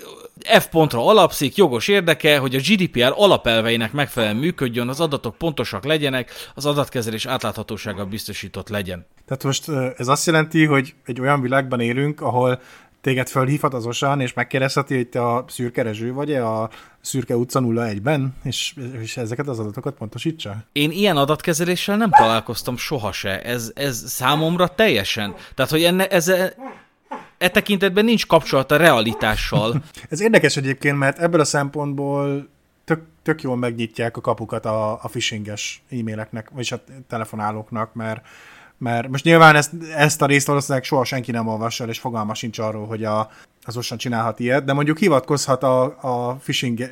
F 0.58 0.66
pontra 0.66 1.06
alapszik, 1.06 1.56
jogos 1.56 1.88
érdeke, 1.88 2.38
hogy 2.38 2.54
a 2.54 2.58
GDPR 2.58 3.12
alapelveinek 3.16 3.92
megfelelően 3.92 4.40
működjön, 4.40 4.88
az 4.88 5.00
adatok 5.00 5.36
pontosak 5.36 5.84
legyenek, 5.84 6.30
az 6.54 6.66
adatkezelés 6.66 7.26
átláthatósága 7.26 8.06
biztosított 8.06 8.68
legyen. 8.68 9.06
Tehát 9.26 9.45
most 9.45 9.68
ez 9.97 10.09
azt 10.09 10.26
jelenti, 10.26 10.64
hogy 10.64 10.95
egy 11.04 11.21
olyan 11.21 11.40
világban 11.40 11.80
élünk, 11.80 12.21
ahol 12.21 12.61
téged 13.00 13.28
fölhívhat 13.28 13.75
az 13.75 13.87
osan, 13.87 14.21
és 14.21 14.33
megkérdezheti, 14.33 14.97
hogy 14.97 15.09
te 15.09 15.26
a 15.26 15.45
szürke 15.49 15.83
rezső 15.83 16.12
vagy-e 16.12 16.47
a 16.47 16.71
szürke 17.00 17.37
utca 17.37 17.61
01-ben, 17.62 18.35
és, 18.42 18.75
és 19.02 19.16
ezeket 19.16 19.49
az 19.49 19.59
adatokat 19.59 19.95
pontosítsa? 19.95 20.56
Én 20.73 20.90
ilyen 20.90 21.16
adatkezeléssel 21.16 21.97
nem 21.97 22.11
találkoztam 22.11 22.76
soha 22.76 23.12
se. 23.12 23.42
Ez, 23.42 23.71
ez 23.75 24.11
számomra 24.11 24.68
teljesen. 24.68 25.35
Tehát, 25.54 25.71
hogy 25.71 25.83
enne, 25.85 26.06
ez, 26.06 26.28
e 27.38 27.49
tekintetben 27.49 28.04
nincs 28.04 28.26
kapcsolat 28.26 28.71
a 28.71 28.76
realitással. 28.76 29.83
Ez 30.11 30.21
érdekes 30.21 30.56
egyébként, 30.56 30.99
mert 30.99 31.18
ebből 31.18 31.40
a 31.40 31.45
szempontból 31.45 32.49
tök, 32.85 33.02
tök 33.23 33.42
jól 33.42 33.56
megnyitják 33.56 34.16
a 34.16 34.21
kapukat 34.21 34.64
a, 34.64 34.92
a 34.92 35.09
phishinges 35.09 35.83
e-maileknek, 35.90 36.50
vagy 36.50 36.68
a 36.71 36.76
telefonálóknak, 37.09 37.95
mert 37.95 38.26
mert 38.78 39.09
most 39.09 39.25
nyilván 39.25 39.56
ezt, 39.56 39.73
ezt 39.97 40.23
a 40.23 40.26
részt 40.26 40.47
valószínűleg 40.47 40.85
soha 40.85 41.04
senki 41.04 41.30
nem 41.30 41.47
olvassa 41.47 41.87
és 41.87 41.99
fogalma 41.99 42.35
sincs 42.35 42.59
arról, 42.59 42.87
hogy 42.87 43.04
a, 43.04 43.30
az 43.66 43.76
OSAN 43.76 43.99
csinálhat 43.99 44.40
ilyet, 44.40 44.64
de 44.64 44.73
mondjuk 44.73 44.99
hivatkozhat 44.99 45.62
a, 45.62 45.85
a 46.00 46.35
phishing, 46.35 46.90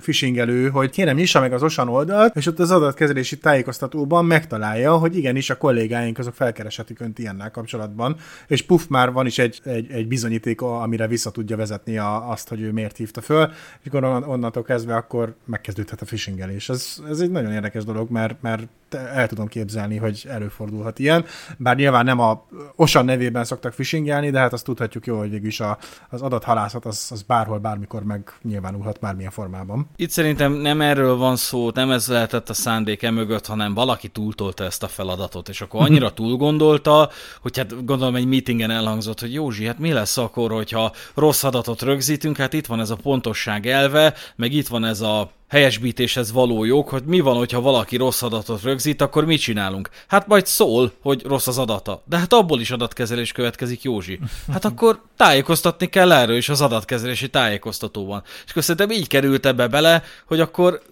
phishingelő, 0.00 0.68
hogy 0.68 0.90
kérem 0.90 1.16
nyissa 1.16 1.40
meg 1.40 1.52
az 1.52 1.62
OSAN 1.62 1.88
oldalt, 1.88 2.36
és 2.36 2.46
ott 2.46 2.58
az 2.58 2.70
adatkezelési 2.70 3.38
tájékoztatóban 3.38 4.24
megtalálja, 4.24 4.96
hogy 4.96 5.16
igenis 5.16 5.50
a 5.50 5.56
kollégáink 5.56 6.18
azok 6.18 6.34
felkereshetik 6.34 7.00
önt 7.00 7.18
ilyennel 7.18 7.50
kapcsolatban, 7.50 8.16
és 8.46 8.62
puff, 8.62 8.86
már 8.88 9.12
van 9.12 9.26
is 9.26 9.38
egy, 9.38 9.60
egy, 9.64 9.90
egy 9.90 10.08
bizonyíték, 10.08 10.60
amire 10.60 11.06
vissza 11.06 11.30
tudja 11.30 11.56
vezetni 11.56 11.98
a, 11.98 12.30
azt, 12.30 12.48
hogy 12.48 12.60
ő 12.60 12.72
miért 12.72 12.96
hívta 12.96 13.20
föl, 13.20 13.50
és 13.82 13.90
akkor 13.90 14.04
onnantól 14.04 14.62
kezdve 14.62 14.96
akkor 14.96 15.34
megkezdődhet 15.44 16.02
a 16.02 16.04
phishingelés. 16.04 16.68
Ez, 16.68 16.96
ez 17.08 17.20
egy 17.20 17.30
nagyon 17.30 17.52
érdekes 17.52 17.84
dolog, 17.84 18.10
mert, 18.10 18.42
mert 18.42 18.62
el 18.94 19.28
tudom 19.28 19.46
képzelni, 19.46 19.96
hogy 19.96 20.26
előfordulhat 20.28 20.98
ilyen, 20.98 21.24
bár 21.56 21.76
nyilván 21.76 22.04
nem 22.04 22.20
a 22.20 22.46
OSAN 22.76 23.04
nevében 23.04 23.44
szoktak 23.44 23.74
phishingelni, 23.74 24.30
de 24.30 24.38
hát 24.38 24.52
azt 24.52 24.64
tudhatjuk 24.64 25.06
jó, 25.06 25.18
hogy 25.18 25.44
is 25.44 25.60
a, 25.60 25.78
az 26.10 26.22
adathalászat 26.22 26.84
az, 26.84 27.06
az 27.10 27.22
bárhol, 27.22 27.58
bármikor 27.58 28.02
megnyilvánulhat 28.02 28.98
bármilyen 29.00 29.30
formában. 29.30 29.88
Itt 29.96 30.10
szerintem 30.10 30.52
nem 30.52 30.80
erről 30.80 31.16
van 31.16 31.36
szó, 31.36 31.70
nem 31.74 31.90
ez 31.90 32.08
lehetett 32.08 32.48
a 32.48 32.54
szándék 32.54 33.10
mögött, 33.10 33.46
hanem 33.46 33.74
valaki 33.74 34.08
túltolta 34.08 34.64
ezt 34.64 34.82
a 34.82 34.88
feladatot, 34.88 35.48
és 35.48 35.60
akkor 35.60 35.80
annyira 35.80 36.12
túl 36.18 36.36
gondolta, 36.36 37.10
hogy 37.40 37.56
hát 37.56 37.84
gondolom 37.84 38.14
egy 38.14 38.26
meetingen 38.26 38.70
elhangzott, 38.70 39.20
hogy 39.20 39.32
Józsi, 39.32 39.66
hát 39.66 39.78
mi 39.78 39.92
lesz 39.92 40.16
akkor, 40.16 40.50
hogyha 40.50 40.92
rossz 41.14 41.44
adatot 41.44 41.82
rögzítünk, 41.82 42.36
hát 42.36 42.52
itt 42.52 42.66
van 42.66 42.80
ez 42.80 42.90
a 42.90 42.96
pontosság 42.96 43.66
elve, 43.66 44.14
meg 44.36 44.52
itt 44.52 44.68
van 44.68 44.84
ez 44.84 45.00
a 45.00 45.30
helyesbítéshez 45.48 46.32
való 46.32 46.64
jog, 46.64 46.88
hogy 46.88 47.02
mi 47.04 47.20
van, 47.20 47.36
hogyha 47.36 47.60
valaki 47.60 47.96
rossz 47.96 48.22
adatot 48.22 48.62
rögzít, 48.62 49.00
akkor 49.00 49.24
mit 49.24 49.40
csinálunk? 49.40 49.88
Hát 50.06 50.26
majd 50.26 50.46
szól, 50.46 50.92
hogy 51.02 51.22
rossz 51.26 51.46
az 51.46 51.58
adata. 51.58 52.02
De 52.04 52.18
hát 52.18 52.32
abból 52.32 52.60
is 52.60 52.70
adatkezelés 52.70 53.32
következik, 53.32 53.82
Józsi. 53.82 54.20
Hát 54.52 54.64
akkor 54.70 55.02
tájékoztatni 55.16 55.86
kell 55.86 55.97
erről 55.98 56.36
is 56.36 56.48
az 56.48 56.60
adatkezelési 56.60 57.28
tájékoztatóban. 57.28 58.22
És 58.44 58.50
akkor 58.50 58.62
szerintem 58.62 58.90
így 58.90 59.06
került 59.06 59.46
ebbe 59.46 59.66
bele, 59.66 60.02
hogy 60.26 60.40
akkor 60.40 60.82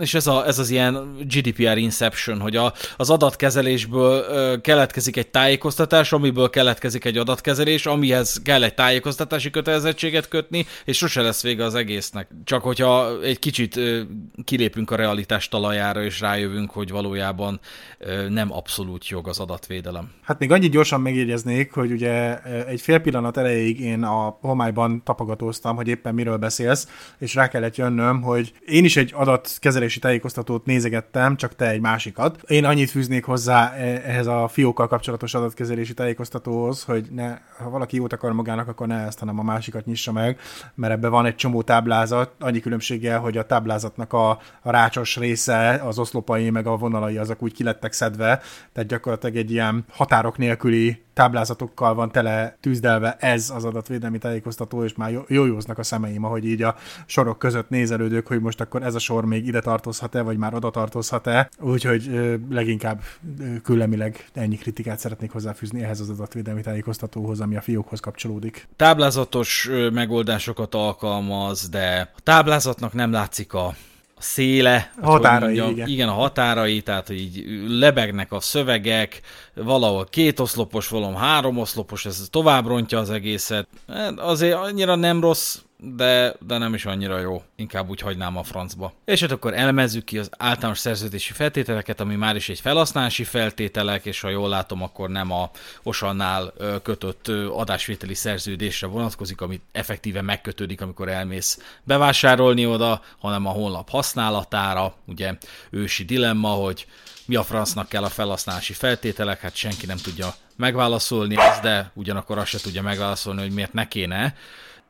és 0.00 0.14
ez, 0.14 0.26
a, 0.26 0.46
ez 0.46 0.58
az 0.58 0.70
ilyen 0.70 1.16
GDPR 1.28 1.76
inception, 1.76 2.40
hogy 2.40 2.56
a, 2.56 2.72
az 2.96 3.10
adatkezelésből 3.10 4.24
ö, 4.28 4.60
keletkezik 4.60 5.16
egy 5.16 5.28
tájékoztatás, 5.28 6.12
amiből 6.12 6.50
keletkezik 6.50 7.04
egy 7.04 7.16
adatkezelés, 7.16 7.86
amihez 7.86 8.40
kell 8.44 8.62
egy 8.62 8.74
tájékoztatási 8.74 9.50
kötelezettséget 9.50 10.28
kötni, 10.28 10.66
és 10.84 10.96
sose 10.96 11.20
lesz 11.20 11.42
vége 11.42 11.64
az 11.64 11.74
egésznek. 11.74 12.28
Csak 12.44 12.62
hogyha 12.62 13.22
egy 13.22 13.38
kicsit 13.38 13.76
ö, 13.76 14.00
kilépünk 14.44 14.90
a 14.90 14.96
realitás 14.96 15.48
talajára, 15.48 16.02
és 16.02 16.20
rájövünk, 16.20 16.70
hogy 16.70 16.90
valójában 16.90 17.60
ö, 17.98 18.28
nem 18.28 18.52
abszolút 18.52 19.08
jog 19.08 19.28
az 19.28 19.38
adatvédelem. 19.38 20.10
Hát 20.22 20.38
még 20.38 20.52
annyit 20.52 20.70
gyorsan 20.70 21.00
megjegyeznék, 21.00 21.72
hogy 21.72 21.92
ugye 21.92 22.42
egy 22.66 22.80
fél 22.80 22.98
pillanat 22.98 23.36
elejéig 23.36 23.80
én 23.80 24.02
a 24.02 24.38
homályban 24.40 25.02
tapogatóztam, 25.04 25.76
hogy 25.76 25.88
éppen 25.88 26.14
miről 26.14 26.36
beszélsz, 26.36 26.88
és 27.18 27.34
rá 27.34 27.48
kellett 27.48 27.76
jönnöm, 27.76 28.22
hogy 28.22 28.52
én 28.66 28.84
is 28.84 28.96
egy 28.96 29.12
adat 29.14 29.56
kezelési 29.58 29.98
tájékoztatót 29.98 30.64
nézegettem, 30.64 31.36
csak 31.36 31.56
te 31.56 31.68
egy 31.68 31.80
másikat. 31.80 32.42
Én 32.46 32.64
annyit 32.64 32.90
fűznék 32.90 33.24
hozzá 33.24 33.72
e, 33.72 34.02
ehhez 34.04 34.26
a 34.26 34.48
fiókkal 34.48 34.86
kapcsolatos 34.86 35.34
adatkezelési 35.34 35.94
tájékoztatóhoz, 35.94 36.82
hogy 36.82 37.06
ne, 37.10 37.38
ha 37.58 37.70
valaki 37.70 37.96
jót 37.96 38.12
akar 38.12 38.32
magának, 38.32 38.68
akkor 38.68 38.86
ne 38.86 39.06
ezt, 39.06 39.18
hanem 39.18 39.38
a 39.38 39.42
másikat 39.42 39.84
nyissa 39.84 40.12
meg, 40.12 40.38
mert 40.74 40.92
ebben 40.92 41.10
van 41.10 41.26
egy 41.26 41.34
csomó 41.34 41.62
táblázat, 41.62 42.30
annyi 42.38 42.60
különbséggel, 42.60 43.18
hogy 43.18 43.36
a 43.36 43.46
táblázatnak 43.46 44.12
a, 44.12 44.30
a 44.62 44.70
rácsos 44.70 45.16
része, 45.16 45.80
az 45.84 45.98
oszlopai 45.98 46.50
meg 46.50 46.66
a 46.66 46.76
vonalai 46.76 47.16
azok 47.16 47.42
úgy 47.42 47.52
kilettek 47.52 47.92
szedve, 47.92 48.40
tehát 48.72 48.88
gyakorlatilag 48.88 49.36
egy 49.36 49.50
ilyen 49.50 49.84
határok 49.90 50.38
nélküli 50.38 51.06
táblázatokkal 51.18 51.94
van 51.94 52.10
tele 52.10 52.56
tűzdelve 52.60 53.16
ez 53.20 53.50
az 53.50 53.64
adatvédelmi 53.64 54.18
tájékoztató, 54.18 54.84
és 54.84 54.94
már 54.94 55.24
jójóznak 55.28 55.78
a 55.78 55.82
szemeim, 55.82 56.24
ahogy 56.24 56.44
így 56.44 56.62
a 56.62 56.74
sorok 57.06 57.38
között 57.38 57.68
nézelődök, 57.68 58.26
hogy 58.26 58.40
most 58.40 58.60
akkor 58.60 58.82
ez 58.82 58.94
a 58.94 58.98
sor 58.98 59.24
még 59.24 59.46
ide 59.48 59.60
tartozhat-e, 59.60 60.22
vagy 60.22 60.36
már 60.36 60.54
oda 60.54 60.70
tartozhat-e. 60.70 61.50
Úgyhogy 61.60 62.10
leginkább 62.50 63.00
küllemileg 63.62 64.28
ennyi 64.34 64.56
kritikát 64.56 64.98
szeretnék 64.98 65.30
hozzáfűzni 65.30 65.82
ehhez 65.82 66.00
az 66.00 66.08
adatvédelmi 66.08 66.60
tájékoztatóhoz, 66.60 67.40
ami 67.40 67.56
a 67.56 67.60
fiókhoz 67.60 68.00
kapcsolódik. 68.00 68.68
Táblázatos 68.76 69.70
megoldásokat 69.92 70.74
alkalmaz, 70.74 71.68
de 71.68 72.10
a 72.16 72.20
táblázatnak 72.22 72.92
nem 72.92 73.12
látszik 73.12 73.54
a 73.54 73.74
a 74.18 74.22
széle, 74.22 74.92
a 75.00 75.06
határai, 75.06 75.46
mondjam, 75.46 75.70
igen. 75.70 75.88
igen, 75.88 76.08
a 76.08 76.12
határai, 76.12 76.80
tehát 76.82 77.10
így 77.10 77.44
lebegnek 77.68 78.32
a 78.32 78.40
szövegek, 78.40 79.20
valahol 79.54 80.04
két 80.04 80.40
oszlopos, 80.40 80.88
valahol 80.88 81.16
három 81.16 81.58
oszlopos, 81.58 82.06
ez 82.06 82.26
tovább 82.30 82.66
rontja 82.66 82.98
az 82.98 83.10
egészet. 83.10 83.66
Hát 83.88 84.18
azért 84.18 84.54
annyira 84.54 84.94
nem 84.94 85.20
rossz, 85.20 85.58
de, 85.80 86.34
de 86.46 86.58
nem 86.58 86.74
is 86.74 86.84
annyira 86.84 87.18
jó. 87.18 87.42
Inkább 87.56 87.88
úgy 87.88 88.00
hagynám 88.00 88.36
a 88.36 88.42
francba. 88.42 88.92
És 89.04 89.20
hát 89.20 89.30
akkor 89.30 89.54
elemezzük 89.54 90.04
ki 90.04 90.18
az 90.18 90.30
általános 90.36 90.78
szerződési 90.78 91.32
feltételeket, 91.32 92.00
ami 92.00 92.14
már 92.14 92.36
is 92.36 92.48
egy 92.48 92.60
felhasználási 92.60 93.24
feltételek, 93.24 94.04
és 94.06 94.20
ha 94.20 94.28
jól 94.28 94.48
látom, 94.48 94.82
akkor 94.82 95.08
nem 95.08 95.32
a 95.32 95.50
Osannál 95.82 96.52
kötött 96.82 97.28
adásvételi 97.52 98.14
szerződésre 98.14 98.86
vonatkozik, 98.86 99.40
amit 99.40 99.62
effektíve 99.72 100.22
megkötődik, 100.22 100.80
amikor 100.80 101.08
elmész 101.08 101.58
bevásárolni 101.84 102.66
oda, 102.66 103.02
hanem 103.18 103.46
a 103.46 103.50
honlap 103.50 103.90
használatára. 103.90 104.94
Ugye 105.04 105.34
ősi 105.70 106.04
dilemma, 106.04 106.48
hogy 106.48 106.86
mi 107.26 107.34
a 107.34 107.42
francnak 107.42 107.88
kell 107.88 108.04
a 108.04 108.08
felhasználási 108.08 108.72
feltételek, 108.72 109.40
hát 109.40 109.54
senki 109.54 109.86
nem 109.86 109.96
tudja 109.96 110.34
megválaszolni 110.56 111.36
ezt, 111.36 111.62
de 111.62 111.90
ugyanakkor 111.94 112.38
azt 112.38 112.48
se 112.48 112.60
tudja 112.60 112.82
megválaszolni, 112.82 113.40
hogy 113.40 113.52
miért 113.52 113.72
ne 113.72 113.88
kéne 113.88 114.34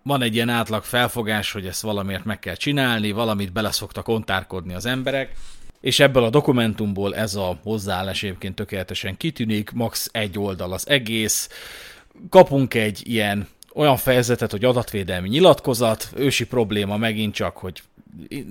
van 0.08 0.22
egy 0.22 0.34
ilyen 0.34 0.48
átlag 0.48 0.82
felfogás, 0.82 1.52
hogy 1.52 1.66
ezt 1.66 1.82
valamiért 1.82 2.24
meg 2.24 2.38
kell 2.38 2.54
csinálni, 2.54 3.10
valamit 3.10 3.52
bele 3.52 3.70
szoktak 3.70 4.04
kontárkodni 4.04 4.74
az 4.74 4.86
emberek, 4.86 5.32
és 5.80 6.00
ebből 6.00 6.24
a 6.24 6.30
dokumentumból 6.30 7.14
ez 7.14 7.34
a 7.34 7.58
hozzáállás 7.62 8.22
egyébként 8.22 8.54
tökéletesen 8.54 9.16
kitűnik, 9.16 9.70
max. 9.70 10.08
egy 10.12 10.38
oldal 10.38 10.72
az 10.72 10.88
egész, 10.88 11.48
kapunk 12.30 12.74
egy 12.74 13.00
ilyen 13.04 13.48
olyan 13.74 13.96
fejezetet, 13.96 14.50
hogy 14.50 14.64
adatvédelmi 14.64 15.28
nyilatkozat, 15.28 16.10
ősi 16.16 16.46
probléma 16.46 16.96
megint 16.96 17.34
csak, 17.34 17.56
hogy 17.56 17.82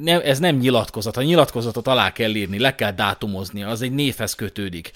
ne, 0.01 0.21
ez 0.21 0.39
nem 0.39 0.55
nyilatkozat, 0.55 1.17
a 1.17 1.23
nyilatkozatot 1.23 1.87
alá 1.87 2.11
kell 2.11 2.35
írni, 2.35 2.59
le 2.59 2.75
kell 2.75 2.91
dátumozni, 2.91 3.63
az 3.63 3.81
egy 3.81 3.91
névhez 3.91 4.33
kötődik 4.35 4.91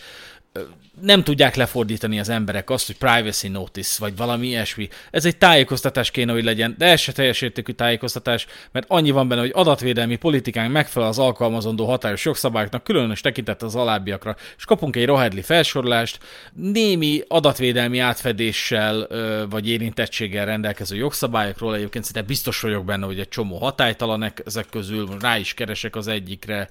nem 1.01 1.23
tudják 1.23 1.55
lefordítani 1.55 2.19
az 2.19 2.29
emberek 2.29 2.69
azt, 2.69 2.85
hogy 2.85 2.97
privacy 2.97 3.47
notice, 3.47 3.95
vagy 3.99 4.15
valami 4.15 4.47
ilyesmi. 4.47 4.89
Ez 5.11 5.25
egy 5.25 5.37
tájékoztatás 5.37 6.11
kéne, 6.11 6.31
hogy 6.31 6.43
legyen, 6.43 6.75
de 6.77 6.85
ez 6.85 6.99
se 6.99 7.11
teljes 7.11 7.41
értékű 7.41 7.71
tájékoztatás, 7.71 8.47
mert 8.71 8.85
annyi 8.89 9.11
van 9.11 9.27
benne, 9.27 9.41
hogy 9.41 9.51
adatvédelmi 9.53 10.15
politikánk 10.15 10.71
megfelel 10.71 11.09
az 11.09 11.19
alkalmazandó 11.19 11.85
hatályos 11.85 12.25
jogszabályoknak, 12.25 12.83
különös 12.83 13.21
tekintet 13.21 13.63
az 13.63 13.75
alábbiakra, 13.75 14.35
és 14.57 14.65
kapunk 14.65 14.95
egy 14.95 15.05
rohedli 15.05 15.41
felsorolást, 15.41 16.19
némi 16.53 17.21
adatvédelmi 17.27 17.99
átfedéssel 17.99 19.07
vagy 19.49 19.69
érintettséggel 19.69 20.45
rendelkező 20.45 20.95
jogszabályokról, 20.95 21.75
egyébként 21.75 22.03
szinte 22.03 22.21
biztos 22.21 22.59
vagyok 22.59 22.85
benne, 22.85 23.05
hogy 23.05 23.19
egy 23.19 23.29
csomó 23.29 23.57
hatálytalan 23.57 24.33
ezek 24.45 24.69
közül, 24.69 25.09
rá 25.19 25.37
is 25.37 25.53
keresek 25.53 25.95
az 25.95 26.07
egyikre, 26.07 26.69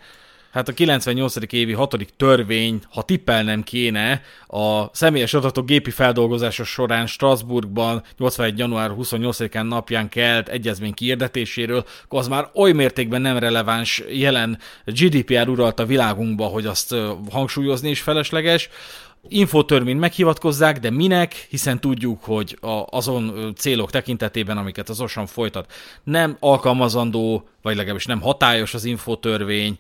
Hát 0.51 0.69
a 0.69 0.73
98. 0.73 1.53
évi 1.53 1.73
hatodik 1.73 2.09
törvény, 2.17 2.83
ha 2.91 3.03
tippelnem 3.03 3.63
kéne, 3.63 4.23
a 4.47 4.85
személyes 4.93 5.35
adatok 5.35 5.67
gépi 5.67 5.91
feldolgozása 5.91 6.65
során 6.65 7.07
Strasbourgban 7.07 8.03
81. 8.19 8.59
január 8.59 8.91
28-án 8.99 9.69
napján 9.69 10.09
kelt 10.09 10.49
egyezmény 10.49 10.95
kiirdetéséről, 10.95 11.85
akkor 12.05 12.19
az 12.19 12.29
már 12.29 12.51
oly 12.55 12.73
mértékben 12.73 13.21
nem 13.21 13.39
releváns 13.39 14.03
jelen 14.11 14.59
GDPR 14.85 15.49
uralt 15.49 15.81
a 15.81 15.87
világunkba, 15.87 16.45
hogy 16.45 16.67
azt 16.67 16.95
hangsúlyozni 17.31 17.91
is 17.91 18.01
felesleges. 18.01 18.69
Infotörvényt 19.29 20.01
meghivatkozzák, 20.01 20.79
de 20.79 20.91
minek, 20.91 21.47
hiszen 21.49 21.81
tudjuk, 21.81 22.25
hogy 22.25 22.59
azon 22.91 23.53
célok 23.57 23.91
tekintetében, 23.91 24.59
amiket 24.59 24.89
az 24.89 25.01
OSAN 25.01 25.27
folytat, 25.27 25.73
nem 26.05 26.37
alkalmazandó, 26.41 27.49
vagy 27.63 27.77
legalábbis 27.77 28.07
nem 28.07 28.21
hatályos 28.21 28.75
az 28.75 28.85
infotörvény, 28.85 29.79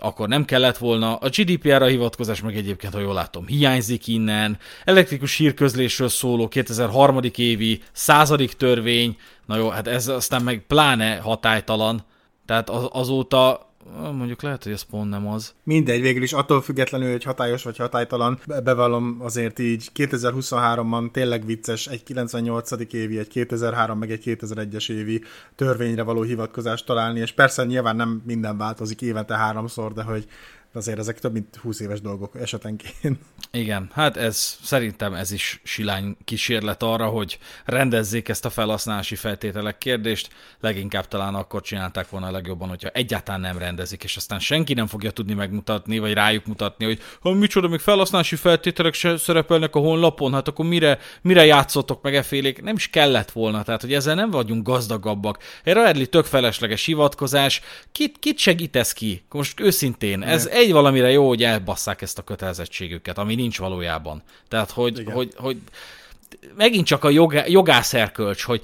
akkor 0.00 0.28
nem 0.28 0.44
kellett 0.44 0.78
volna. 0.78 1.16
A 1.16 1.28
GDPR-ra 1.28 1.86
hivatkozás 1.86 2.40
meg 2.40 2.56
egyébként, 2.56 2.92
ha 2.92 3.00
jól 3.00 3.14
látom, 3.14 3.46
hiányzik 3.46 4.06
innen. 4.06 4.58
Elektrikus 4.84 5.36
hírközlésről 5.36 6.08
szóló 6.08 6.48
2003. 6.48 7.20
évi 7.36 7.82
századik 7.92 8.52
törvény, 8.52 9.16
na 9.46 9.56
jó, 9.56 9.68
hát 9.68 9.86
ez 9.86 10.08
aztán 10.08 10.42
meg 10.42 10.64
pláne 10.66 11.16
hatálytalan. 11.16 12.04
Tehát 12.46 12.70
az, 12.70 12.88
azóta 12.92 13.69
Mondjuk 14.12 14.42
lehet, 14.42 14.62
hogy 14.62 14.72
ez 14.72 14.82
pont 14.82 15.10
nem 15.10 15.28
az. 15.28 15.54
Mindegy, 15.62 16.00
végül 16.00 16.22
is 16.22 16.32
attól 16.32 16.62
függetlenül, 16.62 17.10
hogy 17.10 17.24
hatályos 17.24 17.62
vagy 17.62 17.76
hatálytalan, 17.76 18.38
bevallom 18.64 19.16
azért 19.20 19.58
így 19.58 19.90
2023-ban 19.94 21.10
tényleg 21.10 21.46
vicces 21.46 21.86
egy 21.86 22.02
98. 22.02 22.70
évi, 22.94 23.18
egy 23.18 23.28
2003 23.28 23.98
meg 23.98 24.10
egy 24.10 24.22
2001-es 24.24 24.90
évi 24.90 25.22
törvényre 25.54 26.02
való 26.02 26.22
hivatkozást 26.22 26.86
találni, 26.86 27.20
és 27.20 27.32
persze 27.32 27.64
nyilván 27.64 27.96
nem 27.96 28.22
minden 28.26 28.56
változik 28.56 29.02
évente 29.02 29.36
háromszor, 29.36 29.92
de 29.92 30.02
hogy 30.02 30.26
azért 30.72 30.98
ezek 30.98 31.18
több 31.18 31.32
mint 31.32 31.56
20 31.56 31.80
éves 31.80 32.00
dolgok 32.00 32.34
esetenként. 32.40 33.18
Igen, 33.52 33.90
hát 33.92 34.16
ez 34.16 34.58
szerintem 34.62 35.14
ez 35.14 35.30
is 35.30 35.60
silány 35.64 36.16
kísérlet 36.24 36.82
arra, 36.82 37.06
hogy 37.06 37.38
rendezzék 37.64 38.28
ezt 38.28 38.44
a 38.44 38.50
felhasználási 38.50 39.14
feltételek 39.14 39.78
kérdést, 39.78 40.30
leginkább 40.60 41.08
talán 41.08 41.34
akkor 41.34 41.62
csinálták 41.62 42.08
volna 42.08 42.26
a 42.26 42.30
legjobban, 42.30 42.68
hogyha 42.68 42.88
egyáltalán 42.88 43.40
nem 43.40 43.58
rendezik, 43.58 44.04
és 44.04 44.16
aztán 44.16 44.38
senki 44.38 44.74
nem 44.74 44.86
fogja 44.86 45.10
tudni 45.10 45.34
megmutatni, 45.34 45.98
vagy 45.98 46.12
rájuk 46.12 46.46
mutatni, 46.46 46.84
hogy 46.84 47.00
ha 47.20 47.30
micsoda, 47.30 47.68
még 47.68 47.80
felhasználási 47.80 48.36
feltételek 48.36 48.94
se 48.94 49.16
szerepelnek 49.16 49.74
a 49.74 49.78
honlapon, 49.78 50.32
hát 50.32 50.48
akkor 50.48 50.66
mire, 50.66 50.98
mire 51.22 51.44
játszottok 51.44 52.02
meg 52.02 52.14
e 52.14 52.22
félék? 52.22 52.62
Nem 52.62 52.74
is 52.74 52.88
kellett 52.90 53.30
volna, 53.30 53.62
tehát 53.62 53.80
hogy 53.80 53.92
ezzel 53.92 54.14
nem 54.14 54.30
vagyunk 54.30 54.66
gazdagabbak. 54.66 55.42
Egy 55.64 55.72
Radley 55.72 56.06
tök 56.06 56.24
felesleges 56.24 56.84
hivatkozás, 56.84 57.60
kit, 57.92 58.18
kit 58.18 58.38
segít 58.38 58.76
ez 58.76 58.92
ki? 58.92 59.22
Most 59.30 59.60
őszintén, 59.60 60.22
ez 60.22 60.46
egy 60.60 60.72
valamire 60.72 61.10
jó, 61.10 61.28
hogy 61.28 61.42
elbasszák 61.42 62.02
ezt 62.02 62.18
a 62.18 62.22
kötelezettségüket, 62.22 63.18
ami 63.18 63.34
nincs 63.34 63.58
valójában. 63.58 64.22
Tehát, 64.48 64.70
hogy, 64.70 65.04
hogy, 65.12 65.32
hogy 65.36 65.56
megint 66.56 66.86
csak 66.86 67.04
a 67.04 67.10
jogá, 67.10 67.44
jogászerkölcs, 67.46 68.42
hogy 68.42 68.62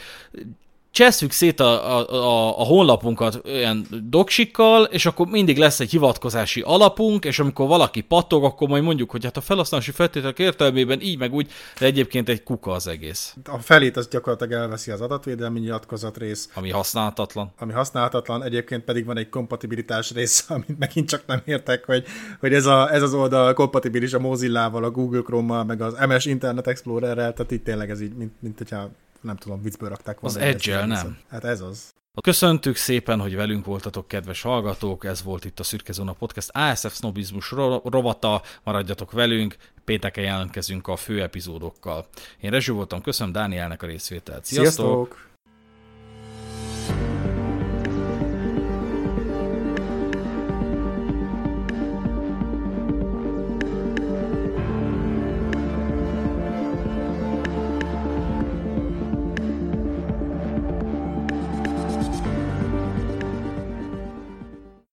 csesszük 0.96 1.30
szét 1.30 1.60
a, 1.60 1.96
a, 1.96 2.12
a, 2.12 2.60
a 2.60 2.64
honlapunkat 2.64 3.40
olyan 3.44 3.86
doksikkal, 4.02 4.84
és 4.84 5.06
akkor 5.06 5.26
mindig 5.26 5.58
lesz 5.58 5.80
egy 5.80 5.90
hivatkozási 5.90 6.60
alapunk, 6.60 7.24
és 7.24 7.38
amikor 7.38 7.68
valaki 7.68 8.00
pattog, 8.00 8.44
akkor 8.44 8.68
majd 8.68 8.82
mondjuk, 8.82 9.10
hogy 9.10 9.24
hát 9.24 9.36
a 9.36 9.40
felhasználási 9.40 9.90
feltételek 9.90 10.38
értelmében 10.38 11.00
így 11.00 11.18
meg 11.18 11.32
úgy, 11.32 11.50
de 11.78 11.86
egyébként 11.86 12.28
egy 12.28 12.42
kuka 12.42 12.70
az 12.70 12.86
egész. 12.86 13.36
A 13.44 13.58
felét 13.58 13.96
az 13.96 14.08
gyakorlatilag 14.08 14.52
elveszi 14.62 14.90
az 14.90 15.00
adatvédelmi 15.00 15.60
nyilatkozat 15.60 16.16
rész. 16.16 16.48
Ami 16.54 16.70
használhatatlan. 16.70 17.52
Ami 17.58 17.72
használhatatlan, 17.72 18.42
egyébként 18.42 18.84
pedig 18.84 19.04
van 19.04 19.18
egy 19.18 19.28
kompatibilitás 19.28 20.12
rész, 20.12 20.44
amit 20.48 20.78
megint 20.78 21.08
csak 21.08 21.22
nem 21.26 21.42
értek, 21.44 21.84
hogy, 21.84 22.04
hogy 22.40 22.54
ez, 22.54 22.66
a, 22.66 22.92
ez 22.92 23.02
az 23.02 23.14
oldal 23.14 23.54
kompatibilis 23.54 24.12
a 24.12 24.18
Mozilla-val, 24.18 24.84
a 24.84 24.90
Google 24.90 25.22
Chrome-mal, 25.22 25.64
meg 25.64 25.80
az 25.80 25.96
MS 26.08 26.24
Internet 26.24 26.66
Explorer-rel, 26.66 27.32
tehát 27.32 27.50
itt 27.50 27.64
tényleg 27.64 27.90
ez 27.90 28.00
így, 28.00 28.14
mint, 28.14 28.32
mint 28.40 28.58
hogyha 28.58 28.90
nem 29.26 29.36
tudom, 29.36 29.62
viccből 29.62 29.88
rakták 29.88 30.20
volna. 30.20 30.38
Az 30.38 30.42
edge 30.42 30.84
nem. 30.84 31.18
Hát 31.28 31.44
ez 31.44 31.60
az. 31.60 31.94
Köszöntük 32.22 32.76
szépen, 32.76 33.20
hogy 33.20 33.34
velünk 33.34 33.64
voltatok, 33.64 34.08
kedves 34.08 34.42
hallgatók, 34.42 35.04
ez 35.04 35.22
volt 35.22 35.44
itt 35.44 35.60
a 35.60 35.62
Szürke 35.62 35.92
Zóna 35.92 36.12
Podcast 36.12 36.50
ASF 36.52 36.94
Snobizmus 36.94 37.50
rovata, 37.84 38.42
maradjatok 38.62 39.12
velünk, 39.12 39.56
pénteken 39.84 40.24
jelentkezünk 40.24 40.88
a 40.88 40.96
fő 40.96 41.22
epizódokkal. 41.22 42.06
Én 42.40 42.50
Rezső 42.50 42.72
voltam, 42.72 43.00
köszönöm 43.00 43.32
Dánielnek 43.32 43.82
a 43.82 43.86
részvételt. 43.86 44.44
Sziasztok! 44.44 44.86
Sziasztok! 44.86 45.35